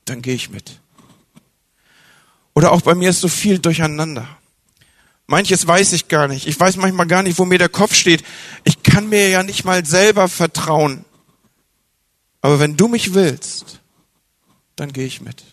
dann 0.05 0.23
gehe 0.23 0.37
ich 0.37 0.49
mit. 0.49 0.79
Oder 2.55 2.71
auch 2.71 2.83
bei 2.83 2.95
mir 2.95 3.11
ist 3.11 3.21
so 3.21 3.29
viel 3.29 3.59
durcheinander. 3.59 4.29
Manches 5.27 5.67
weiß 5.67 5.93
ich 5.93 6.07
gar 6.07 6.29
nicht. 6.29 6.47
Ich 6.47 6.61
weiß 6.61 6.77
manchmal 6.77 7.09
gar 7.09 7.25
nicht, 7.25 7.41
wo 7.41 7.45
mir 7.47 7.59
der 7.59 7.69
Kopf 7.69 7.95
steht. 7.95 8.23
Ich 8.63 8.85
kann 8.85 9.09
mir 9.09 9.29
ja 9.29 9.43
nicht 9.43 9.65
mal 9.65 9.85
selber 9.85 10.29
vertrauen. 10.29 11.05
Aber 12.43 12.61
wenn 12.61 12.77
du 12.77 12.87
mich 12.87 13.15
willst, 13.15 13.82
dann 14.83 14.93
gehe 14.93 15.07
ich 15.07 15.21
mit. 15.21 15.45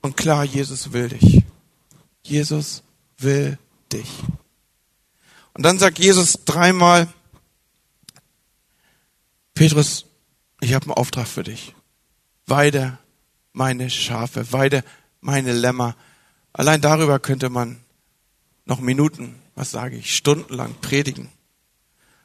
Und 0.00 0.16
klar, 0.16 0.44
Jesus 0.44 0.92
will 0.92 1.08
dich. 1.08 1.42
Jesus 2.22 2.84
will 3.18 3.58
dich. 3.92 4.08
Und 5.54 5.64
dann 5.64 5.80
sagt 5.80 5.98
Jesus 5.98 6.44
dreimal, 6.44 7.12
Petrus, 9.54 10.06
ich 10.60 10.72
habe 10.72 10.84
einen 10.84 10.94
Auftrag 10.94 11.26
für 11.26 11.42
dich. 11.42 11.74
Weide 12.46 12.98
meine 13.52 13.90
Schafe, 13.90 14.52
weide 14.52 14.84
meine 15.20 15.52
Lämmer. 15.52 15.96
Allein 16.52 16.80
darüber 16.80 17.18
könnte 17.18 17.50
man 17.50 17.80
noch 18.66 18.78
Minuten, 18.78 19.34
was 19.56 19.72
sage 19.72 19.96
ich, 19.96 20.14
stundenlang 20.14 20.76
predigen. 20.80 21.28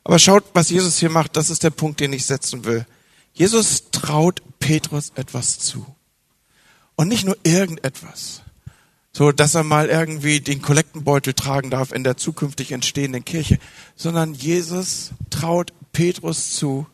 Aber 0.04 0.19
schaut, 0.19 0.43
was 0.54 0.69
Jesus 0.69 0.99
hier 0.99 1.10
macht, 1.10 1.36
das 1.36 1.49
ist 1.49 1.63
der 1.63 1.71
Punkt, 1.71 1.99
den 2.01 2.13
ich 2.13 2.27
setzen 2.27 2.65
will. 2.65 2.86
Jesus 3.33 3.91
traut 3.91 4.41
Petrus 4.59 5.11
etwas 5.15 5.59
zu. 5.59 5.85
Und 6.95 7.07
nicht 7.07 7.25
nur 7.25 7.37
irgendetwas. 7.43 8.43
So, 9.13 9.31
dass 9.31 9.55
er 9.55 9.63
mal 9.63 9.89
irgendwie 9.89 10.39
den 10.39 10.61
Kollektenbeutel 10.61 11.33
tragen 11.33 11.69
darf 11.69 11.91
in 11.91 12.03
der 12.03 12.15
zukünftig 12.15 12.71
entstehenden 12.71 13.25
Kirche, 13.25 13.59
sondern 13.95 14.33
Jesus 14.33 15.11
traut 15.29 15.73
Petrus 15.91 16.55
zu, 16.55 16.87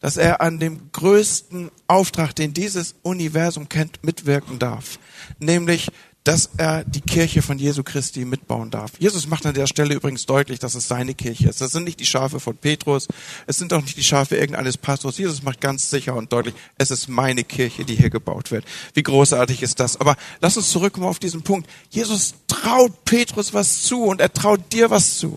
dass 0.00 0.16
er 0.16 0.40
an 0.40 0.58
dem 0.58 0.90
größten 0.92 1.70
Auftrag, 1.86 2.34
den 2.34 2.54
dieses 2.54 2.94
Universum 3.02 3.68
kennt, 3.68 4.02
mitwirken 4.02 4.58
darf. 4.58 4.98
Nämlich 5.38 5.90
dass 6.24 6.50
er 6.58 6.84
die 6.84 7.00
Kirche 7.00 7.40
von 7.40 7.58
Jesu 7.58 7.82
Christi 7.82 8.24
mitbauen 8.24 8.70
darf. 8.70 8.92
Jesus 8.98 9.26
macht 9.26 9.46
an 9.46 9.54
der 9.54 9.66
Stelle 9.66 9.94
übrigens 9.94 10.26
deutlich, 10.26 10.58
dass 10.58 10.74
es 10.74 10.86
seine 10.86 11.14
Kirche 11.14 11.48
ist. 11.48 11.60
Das 11.60 11.72
sind 11.72 11.84
nicht 11.84 11.98
die 11.98 12.06
Schafe 12.06 12.40
von 12.40 12.56
Petrus, 12.56 13.08
es 13.46 13.58
sind 13.58 13.72
auch 13.72 13.82
nicht 13.82 13.96
die 13.96 14.04
Schafe 14.04 14.36
irgendeines 14.36 14.76
Pastors. 14.76 15.18
Jesus 15.18 15.42
macht 15.42 15.60
ganz 15.60 15.88
sicher 15.88 16.14
und 16.14 16.32
deutlich, 16.32 16.54
es 16.76 16.90
ist 16.90 17.08
meine 17.08 17.44
Kirche, 17.44 17.84
die 17.84 17.94
hier 17.94 18.10
gebaut 18.10 18.50
wird. 18.50 18.64
Wie 18.94 19.02
großartig 19.02 19.62
ist 19.62 19.80
das? 19.80 19.98
Aber 19.98 20.16
lass 20.40 20.56
uns 20.56 20.70
zurückkommen 20.70 21.06
auf 21.06 21.18
diesen 21.18 21.42
Punkt. 21.42 21.68
Jesus 21.88 22.34
traut 22.48 23.04
Petrus 23.04 23.54
was 23.54 23.82
zu 23.82 24.04
und 24.04 24.20
er 24.20 24.32
traut 24.32 24.72
dir 24.72 24.90
was 24.90 25.18
zu. 25.18 25.36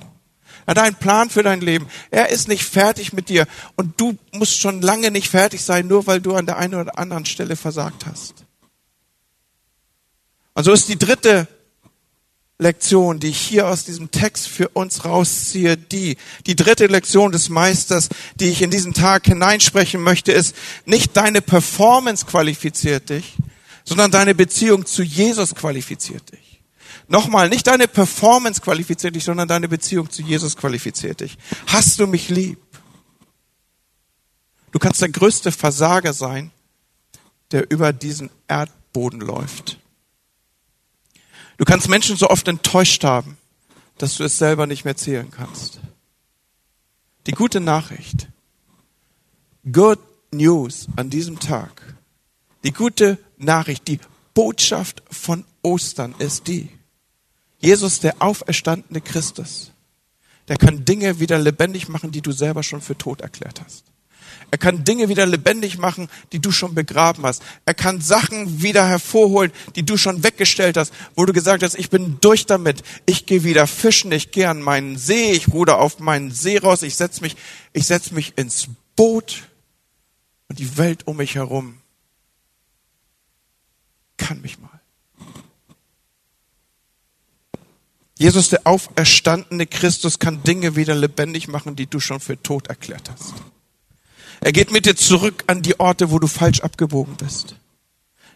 Er 0.65 0.71
hat 0.71 0.79
einen 0.79 0.95
Plan 0.95 1.29
für 1.29 1.43
dein 1.43 1.61
Leben. 1.61 1.87
Er 2.09 2.29
ist 2.29 2.47
nicht 2.47 2.63
fertig 2.63 3.13
mit 3.13 3.29
dir 3.29 3.47
und 3.75 3.99
du 3.99 4.17
musst 4.31 4.59
schon 4.59 4.81
lange 4.81 5.11
nicht 5.11 5.29
fertig 5.29 5.61
sein, 5.61 5.87
nur 5.87 6.07
weil 6.07 6.21
du 6.21 6.35
an 6.35 6.45
der 6.45 6.57
einen 6.57 6.75
oder 6.75 6.97
anderen 6.97 7.25
Stelle 7.25 7.55
versagt 7.55 8.05
hast. 8.05 8.42
Und 10.53 10.63
so 10.63 10.71
ist 10.71 10.87
die 10.87 10.97
dritte 10.99 11.47
Lektion, 12.59 13.19
die 13.19 13.29
ich 13.29 13.39
hier 13.39 13.67
aus 13.67 13.83
diesem 13.85 14.11
Text 14.11 14.47
für 14.47 14.69
uns 14.69 15.05
rausziehe, 15.05 15.75
die, 15.75 16.17
die 16.45 16.55
dritte 16.55 16.85
Lektion 16.87 17.31
des 17.31 17.49
Meisters, 17.49 18.09
die 18.35 18.49
ich 18.49 18.61
in 18.61 18.71
diesen 18.71 18.93
Tag 18.93 19.25
hineinsprechen 19.25 20.01
möchte, 20.01 20.31
ist, 20.31 20.55
nicht 20.85 21.17
deine 21.17 21.41
Performance 21.41 22.25
qualifiziert 22.25 23.09
dich, 23.09 23.35
sondern 23.83 24.11
deine 24.11 24.35
Beziehung 24.35 24.85
zu 24.85 25.03
Jesus 25.03 25.55
qualifiziert 25.55 26.31
dich. 26.31 26.61
Nochmal, 27.07 27.49
nicht 27.49 27.67
deine 27.67 27.87
Performance 27.87 28.61
qualifiziert 28.61 29.15
dich, 29.15 29.25
sondern 29.25 29.47
deine 29.47 29.67
Beziehung 29.67 30.09
zu 30.09 30.21
Jesus 30.21 30.55
qualifiziert 30.55 31.19
dich. 31.19 31.37
Hast 31.67 31.99
du 31.99 32.07
mich 32.07 32.29
lieb? 32.29 32.59
Du 34.71 34.79
kannst 34.79 35.01
der 35.01 35.09
größte 35.09 35.51
Versager 35.51 36.13
sein, 36.13 36.51
der 37.51 37.69
über 37.69 37.93
diesen 37.93 38.29
Erdboden 38.47 39.19
läuft. 39.19 39.79
Du 41.63 41.71
kannst 41.71 41.87
Menschen 41.87 42.17
so 42.17 42.29
oft 42.29 42.45
enttäuscht 42.49 43.05
haben, 43.05 43.37
dass 43.97 44.15
du 44.17 44.25
es 44.25 44.37
selber 44.37 44.67
nicht 44.67 44.83
mehr 44.83 44.97
zählen 44.97 45.31
kannst. 45.31 45.79
Die 47.25 47.31
gute 47.31 47.61
Nachricht, 47.61 48.27
Good 49.71 49.99
News 50.33 50.87
an 50.97 51.09
diesem 51.09 51.39
Tag, 51.39 51.95
die 52.65 52.73
gute 52.73 53.17
Nachricht, 53.37 53.87
die 53.87 54.01
Botschaft 54.33 55.03
von 55.09 55.45
Ostern 55.61 56.13
ist 56.19 56.49
die, 56.49 56.67
Jesus, 57.59 58.01
der 58.01 58.21
auferstandene 58.21 58.99
Christus, 58.99 59.71
der 60.49 60.57
kann 60.57 60.83
Dinge 60.83 61.21
wieder 61.21 61.39
lebendig 61.39 61.87
machen, 61.87 62.11
die 62.11 62.21
du 62.21 62.33
selber 62.33 62.63
schon 62.63 62.81
für 62.81 62.97
tot 62.97 63.21
erklärt 63.21 63.61
hast. 63.63 63.85
Er 64.53 64.59
kann 64.59 64.83
Dinge 64.83 65.09
wieder 65.09 65.25
lebendig 65.25 65.79
machen, 65.79 66.09
die 66.31 66.37
du 66.37 66.51
schon 66.51 66.75
begraben 66.75 67.25
hast. 67.25 67.41
Er 67.65 67.73
kann 67.73 68.01
Sachen 68.01 68.61
wieder 68.61 68.87
hervorholen, 68.87 69.51
die 69.75 69.83
du 69.83 69.97
schon 69.97 70.23
weggestellt 70.23 70.77
hast, 70.77 70.93
wo 71.15 71.25
du 71.25 71.33
gesagt 71.33 71.63
hast, 71.63 71.73
ich 71.73 71.89
bin 71.89 72.19
durch 72.21 72.45
damit. 72.45 72.83
Ich 73.07 73.25
gehe 73.25 73.43
wieder 73.43 73.65
fischen, 73.65 74.11
ich 74.11 74.29
gehe 74.29 74.47
an 74.47 74.61
meinen 74.61 74.95
See, 74.95 75.31
ich 75.31 75.47
ruder 75.47 75.79
auf 75.79 75.97
meinen 75.97 76.29
See 76.29 76.59
raus, 76.59 76.83
ich 76.83 76.95
setz 76.97 77.19
mich, 77.19 77.35
ich 77.73 77.87
setz 77.87 78.11
mich 78.11 78.33
ins 78.35 78.67
Boot 78.95 79.49
und 80.49 80.59
die 80.59 80.77
Welt 80.77 81.07
um 81.07 81.17
mich 81.17 81.33
herum 81.33 81.79
kann 84.17 84.39
mich 84.39 84.59
mal. 84.59 84.81
Jesus, 88.19 88.49
der 88.49 88.67
auferstandene 88.67 89.65
Christus, 89.65 90.19
kann 90.19 90.43
Dinge 90.43 90.75
wieder 90.75 90.93
lebendig 90.93 91.47
machen, 91.47 91.75
die 91.75 91.87
du 91.87 91.99
schon 91.99 92.19
für 92.19 92.39
tot 92.43 92.67
erklärt 92.67 93.09
hast. 93.09 93.33
Er 94.43 94.51
geht 94.51 94.71
mit 94.71 94.85
dir 94.85 94.97
zurück 94.97 95.45
an 95.47 95.61
die 95.61 95.79
Orte, 95.79 96.11
wo 96.11 96.19
du 96.19 96.27
falsch 96.27 96.59
abgebogen 96.59 97.15
bist. 97.15 97.55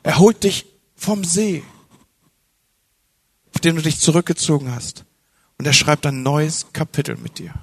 Er 0.04 0.20
holt 0.20 0.42
dich 0.42 0.66
vom 0.96 1.26
See, 1.26 1.64
auf 3.54 3.60
den 3.60 3.76
du 3.76 3.82
dich 3.82 4.00
zurückgezogen 4.00 4.74
hast. 4.74 5.04
Und 5.58 5.66
er 5.66 5.74
schreibt 5.74 6.06
ein 6.06 6.24
neues 6.24 6.68
Kapitel 6.72 7.18
mit 7.18 7.40
dir. 7.40 7.54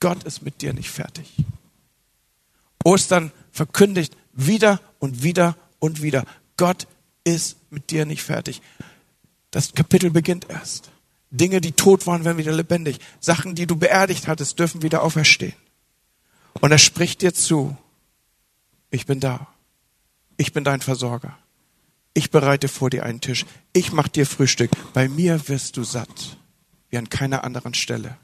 Gott 0.00 0.22
ist 0.24 0.42
mit 0.42 0.60
dir 0.60 0.74
nicht 0.74 0.90
fertig. 0.90 1.32
Ostern 2.84 3.32
verkündigt 3.52 4.14
wieder 4.34 4.78
und 4.98 5.22
wieder 5.22 5.56
und 5.78 6.02
wieder. 6.02 6.26
Gott 6.58 6.86
ist 7.24 7.56
mit 7.70 7.90
dir 7.90 8.04
nicht 8.04 8.22
fertig. 8.22 8.60
Das 9.50 9.72
Kapitel 9.72 10.10
beginnt 10.10 10.50
erst. 10.50 10.90
Dinge, 11.30 11.62
die 11.62 11.72
tot 11.72 12.06
waren, 12.06 12.26
werden 12.26 12.36
wieder 12.36 12.52
lebendig. 12.52 12.98
Sachen, 13.18 13.54
die 13.54 13.66
du 13.66 13.76
beerdigt 13.76 14.28
hattest, 14.28 14.58
dürfen 14.58 14.82
wieder 14.82 15.02
auferstehen. 15.02 15.54
Und 16.60 16.72
er 16.72 16.78
spricht 16.78 17.22
dir 17.22 17.34
zu, 17.34 17.76
ich 18.90 19.06
bin 19.06 19.20
da. 19.20 19.48
Ich 20.36 20.52
bin 20.52 20.64
dein 20.64 20.80
Versorger. 20.80 21.36
Ich 22.14 22.30
bereite 22.30 22.68
vor 22.68 22.90
dir 22.90 23.04
einen 23.04 23.20
Tisch. 23.20 23.44
Ich 23.72 23.92
mach 23.92 24.08
dir 24.08 24.26
Frühstück. 24.26 24.70
Bei 24.92 25.08
mir 25.08 25.48
wirst 25.48 25.76
du 25.76 25.84
satt, 25.84 26.38
wie 26.90 26.98
an 26.98 27.08
keiner 27.08 27.44
anderen 27.44 27.74
Stelle. 27.74 28.16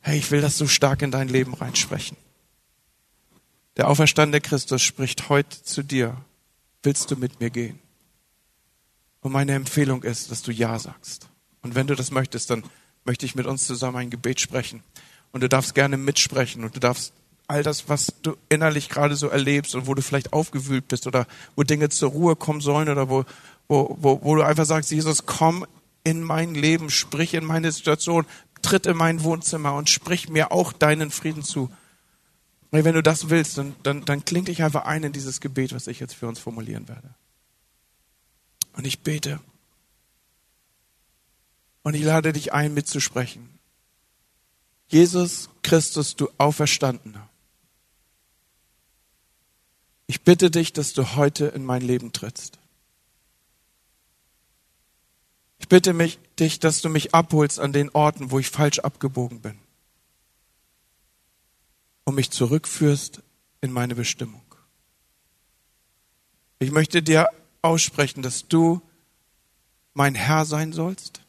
Hey, 0.00 0.18
ich 0.18 0.30
will 0.30 0.40
das 0.40 0.58
so 0.58 0.66
stark 0.66 1.02
in 1.02 1.10
dein 1.10 1.28
Leben 1.28 1.54
reinsprechen. 1.54 2.16
Der 3.76 3.88
auferstandene 3.88 4.40
Christus 4.40 4.82
spricht 4.82 5.28
heute 5.28 5.62
zu 5.62 5.82
dir. 5.82 6.16
Willst 6.82 7.10
du 7.10 7.16
mit 7.16 7.40
mir 7.40 7.50
gehen? 7.50 7.78
Und 9.20 9.32
meine 9.32 9.52
Empfehlung 9.54 10.02
ist, 10.02 10.30
dass 10.30 10.42
du 10.42 10.50
Ja 10.50 10.78
sagst. 10.78 11.28
Und 11.62 11.74
wenn 11.74 11.86
du 11.86 11.94
das 11.94 12.10
möchtest, 12.10 12.50
dann 12.50 12.64
möchte 13.04 13.24
ich 13.24 13.34
mit 13.34 13.46
uns 13.46 13.66
zusammen 13.66 13.98
ein 13.98 14.10
Gebet 14.10 14.40
sprechen. 14.40 14.82
Und 15.32 15.42
du 15.42 15.48
darfst 15.48 15.74
gerne 15.74 15.96
mitsprechen 15.96 16.62
und 16.62 16.76
du 16.76 16.80
darfst 16.80 17.12
all 17.48 17.62
das, 17.62 17.88
was 17.88 18.14
du 18.22 18.36
innerlich 18.48 18.88
gerade 18.88 19.16
so 19.16 19.28
erlebst 19.28 19.74
und 19.74 19.86
wo 19.86 19.94
du 19.94 20.02
vielleicht 20.02 20.32
aufgewühlt 20.32 20.88
bist 20.88 21.06
oder 21.06 21.26
wo 21.56 21.62
Dinge 21.62 21.88
zur 21.88 22.10
Ruhe 22.10 22.36
kommen 22.36 22.60
sollen 22.60 22.88
oder 22.88 23.08
wo, 23.08 23.24
wo, 23.68 23.96
wo, 24.00 24.20
wo 24.22 24.36
du 24.36 24.42
einfach 24.42 24.66
sagst, 24.66 24.90
Jesus, 24.90 25.26
komm 25.26 25.66
in 26.04 26.22
mein 26.22 26.54
Leben, 26.54 26.90
sprich 26.90 27.34
in 27.34 27.44
meine 27.44 27.72
Situation, 27.72 28.26
tritt 28.62 28.86
in 28.86 28.96
mein 28.96 29.22
Wohnzimmer 29.22 29.74
und 29.74 29.90
sprich 29.90 30.28
mir 30.28 30.52
auch 30.52 30.72
deinen 30.72 31.10
Frieden 31.10 31.42
zu. 31.42 31.70
Und 32.70 32.84
wenn 32.84 32.94
du 32.94 33.02
das 33.02 33.28
willst, 33.28 33.58
dann, 33.58 33.74
dann, 33.82 34.04
dann 34.04 34.24
kling 34.24 34.46
dich 34.46 34.62
einfach 34.62 34.84
ein 34.86 35.04
in 35.04 35.12
dieses 35.12 35.40
Gebet, 35.40 35.74
was 35.74 35.86
ich 35.86 36.00
jetzt 36.00 36.14
für 36.14 36.26
uns 36.26 36.38
formulieren 36.38 36.88
werde. 36.88 37.14
Und 38.74 38.86
ich 38.86 39.00
bete. 39.00 39.40
Und 41.82 41.94
ich 41.94 42.02
lade 42.02 42.32
dich 42.32 42.52
ein, 42.52 42.72
mitzusprechen. 42.72 43.58
Jesus 44.92 45.48
Christus, 45.62 46.16
du 46.16 46.28
Auferstandener. 46.36 47.26
Ich 50.06 50.20
bitte 50.20 50.50
dich, 50.50 50.74
dass 50.74 50.92
du 50.92 51.16
heute 51.16 51.46
in 51.46 51.64
mein 51.64 51.80
Leben 51.80 52.12
trittst. 52.12 52.58
Ich 55.58 55.68
bitte 55.68 55.94
mich, 55.94 56.18
dich, 56.38 56.60
dass 56.60 56.82
du 56.82 56.90
mich 56.90 57.14
abholst 57.14 57.58
an 57.58 57.72
den 57.72 57.88
Orten, 57.90 58.30
wo 58.30 58.38
ich 58.38 58.50
falsch 58.50 58.80
abgebogen 58.80 59.40
bin. 59.40 59.58
Und 62.04 62.16
mich 62.16 62.30
zurückführst 62.30 63.22
in 63.62 63.72
meine 63.72 63.94
Bestimmung. 63.94 64.42
Ich 66.58 66.70
möchte 66.70 67.02
dir 67.02 67.28
aussprechen, 67.62 68.20
dass 68.20 68.46
du 68.46 68.82
mein 69.94 70.14
Herr 70.14 70.44
sein 70.44 70.74
sollst 70.74 71.21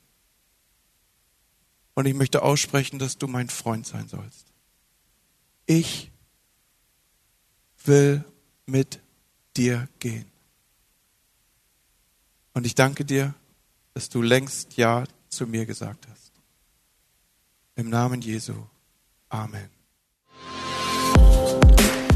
und 1.96 2.06
ich 2.06 2.14
möchte 2.14 2.42
aussprechen, 2.42 3.00
dass 3.00 3.18
du 3.18 3.28
mein 3.28 3.50
Freund 3.50 3.86
sein 3.86 4.08
sollst. 4.08 4.48
Ich 5.66 6.12
will 7.86 8.24
mit 8.66 9.00
dir 9.56 9.88
gehen. 10.00 10.26
Und 12.54 12.66
ich 12.66 12.76
danke 12.76 13.06
dir, 13.06 13.34
dass 13.94 14.10
du 14.10 14.22
längst 14.22 14.78
Ja 14.78 15.04
zu 15.30 15.48
mir 15.48 15.66
gesagt 15.66 16.08
hast. 16.10 16.32
Im 17.76 17.90
Namen 17.90 18.22
Jesu. 18.22 18.54
Amen. 19.30 19.70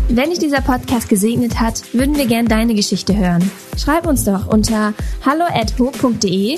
Wenn 0.10 0.30
dich 0.30 0.40
dieser 0.40 0.62
Podcast 0.62 1.10
gesegnet 1.10 1.60
hat, 1.60 1.94
würden 1.94 2.16
wir 2.16 2.28
gern 2.28 2.48
deine 2.48 2.76
Geschichte 2.76 3.18
hören. 3.18 3.52
Schreib 3.78 4.08
uns 4.08 4.24
doch 4.24 4.48
unter 4.48 4.94
hallo@ho.de 5.26 6.58